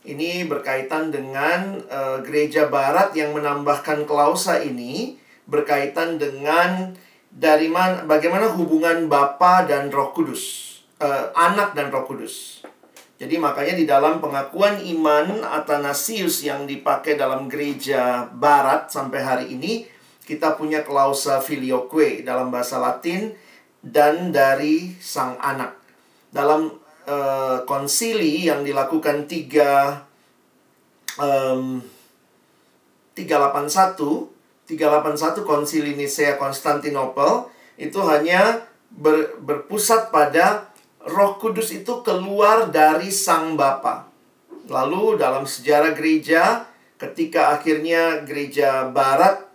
[0.07, 6.95] Ini berkaitan dengan eh, gereja Barat yang menambahkan klausa ini berkaitan dengan
[7.31, 12.65] dari mana bagaimana hubungan Bapa dan Roh Kudus, Eh, anak dan Roh Kudus.
[13.21, 19.85] Jadi makanya di dalam pengakuan iman Athanasius yang dipakai dalam gereja barat sampai hari ini
[20.25, 23.29] kita punya klausa filioque dalam bahasa Latin
[23.87, 25.79] dan dari sang anak.
[26.35, 26.75] Dalam
[27.07, 30.03] eh, konsili yang dilakukan tiga
[31.23, 31.79] em,
[33.15, 34.35] 381
[34.67, 37.47] 381 konsili Nicea Konstantinopel
[37.79, 40.67] itu hanya ber- berpusat pada
[41.07, 44.11] Roh Kudus itu keluar dari Sang Bapa.
[44.67, 46.67] Lalu dalam sejarah gereja
[46.99, 49.47] ketika akhirnya gereja barat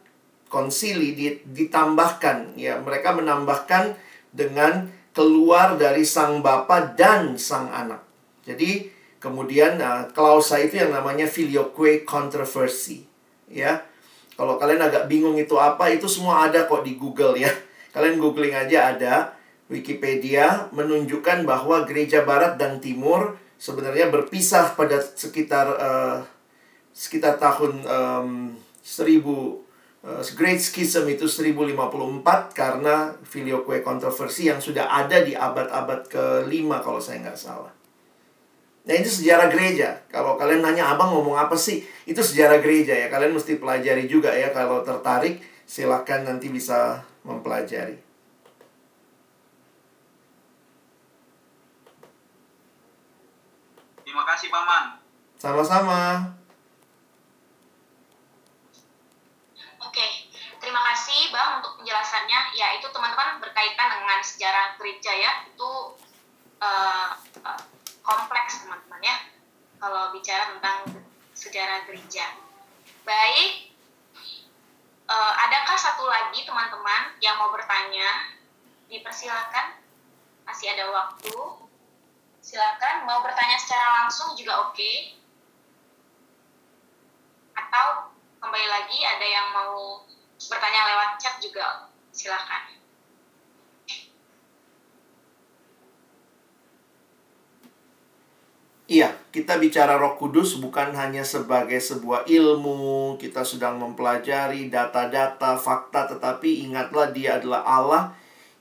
[0.48, 4.00] konsili di- ditambahkan ya mereka menambahkan
[4.32, 8.04] dengan keluar dari Sang Bapa dan Sang Anak.
[8.48, 8.88] Jadi
[9.22, 13.06] kemudian uh, klausa itu yang namanya filioque controversy
[13.52, 13.84] ya.
[14.40, 17.52] Kalau kalian agak bingung itu apa, itu semua ada kok di Google ya.
[17.94, 19.16] Kalian googling aja ada.
[19.72, 26.18] Wikipedia menunjukkan bahwa gereja barat dan timur sebenarnya berpisah pada sekitar eh,
[26.92, 28.30] sekitar tahun em,
[28.84, 29.16] 1000 eh,
[30.34, 37.22] Great Schism itu 1054 karena filioque kontroversi yang sudah ada di abad-abad ke-5 kalau saya
[37.22, 37.70] nggak salah.
[38.82, 40.02] Nah itu sejarah gereja.
[40.10, 41.86] Kalau kalian nanya abang ngomong apa sih?
[42.10, 43.14] Itu sejarah gereja ya.
[43.14, 44.50] Kalian mesti pelajari juga ya.
[44.50, 45.38] Kalau tertarik
[45.70, 48.02] silakan nanti bisa mempelajari.
[54.02, 54.98] Terima kasih Paman.
[55.38, 56.02] Sama-sama.
[61.92, 62.56] Penjelasannya.
[62.56, 65.32] Ya, itu teman-teman berkaitan dengan sejarah gereja ya.
[65.52, 66.00] Itu
[66.64, 67.10] eh,
[68.00, 69.18] kompleks teman-teman ya.
[69.76, 71.04] Kalau bicara tentang
[71.36, 72.32] sejarah gereja.
[73.04, 73.72] Baik,
[75.12, 78.32] Eh, adakah satu lagi teman-teman yang mau bertanya?
[78.88, 79.76] Dipersilakan,
[80.48, 81.36] masih ada waktu.
[82.40, 85.20] Silakan, mau bertanya secara langsung juga oke.
[87.60, 90.08] Atau kembali lagi ada yang mau
[90.50, 92.82] bertanya lewat chat juga silakan.
[98.92, 106.12] Iya, kita bicara Roh Kudus bukan hanya sebagai sebuah ilmu, kita sedang mempelajari data-data, fakta,
[106.12, 108.04] tetapi ingatlah Dia adalah Allah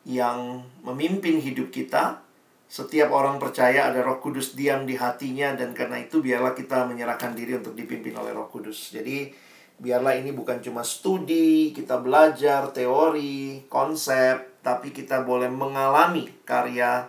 [0.06, 2.22] yang memimpin hidup kita.
[2.70, 7.34] Setiap orang percaya ada Roh Kudus diam di hatinya dan karena itu biarlah kita menyerahkan
[7.34, 8.94] diri untuk dipimpin oleh Roh Kudus.
[8.94, 9.34] Jadi
[9.80, 17.08] biarlah ini bukan cuma studi, kita belajar teori, konsep, tapi kita boleh mengalami karya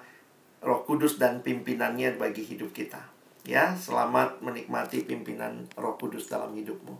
[0.63, 3.11] Roh Kudus dan pimpinannya bagi hidup kita.
[3.43, 6.95] Ya, selamat menikmati pimpinan Roh Kudus dalam hidupmu.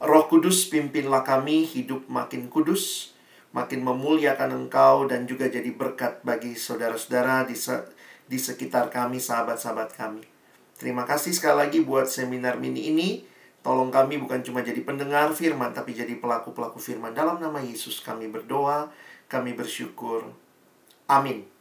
[0.00, 3.12] Roh Kudus pimpinlah kami hidup makin kudus,
[3.52, 7.92] makin memuliakan Engkau dan juga jadi berkat bagi saudara-saudara di se-
[8.30, 10.22] di sekitar kami, sahabat-sahabat kami.
[10.78, 13.08] Terima kasih sekali lagi buat seminar mini ini.
[13.60, 17.10] Tolong kami bukan cuma jadi pendengar firman, tapi jadi pelaku-pelaku firman.
[17.10, 18.88] Dalam nama Yesus kami berdoa,
[19.26, 20.30] kami bersyukur.
[21.10, 21.57] Amin.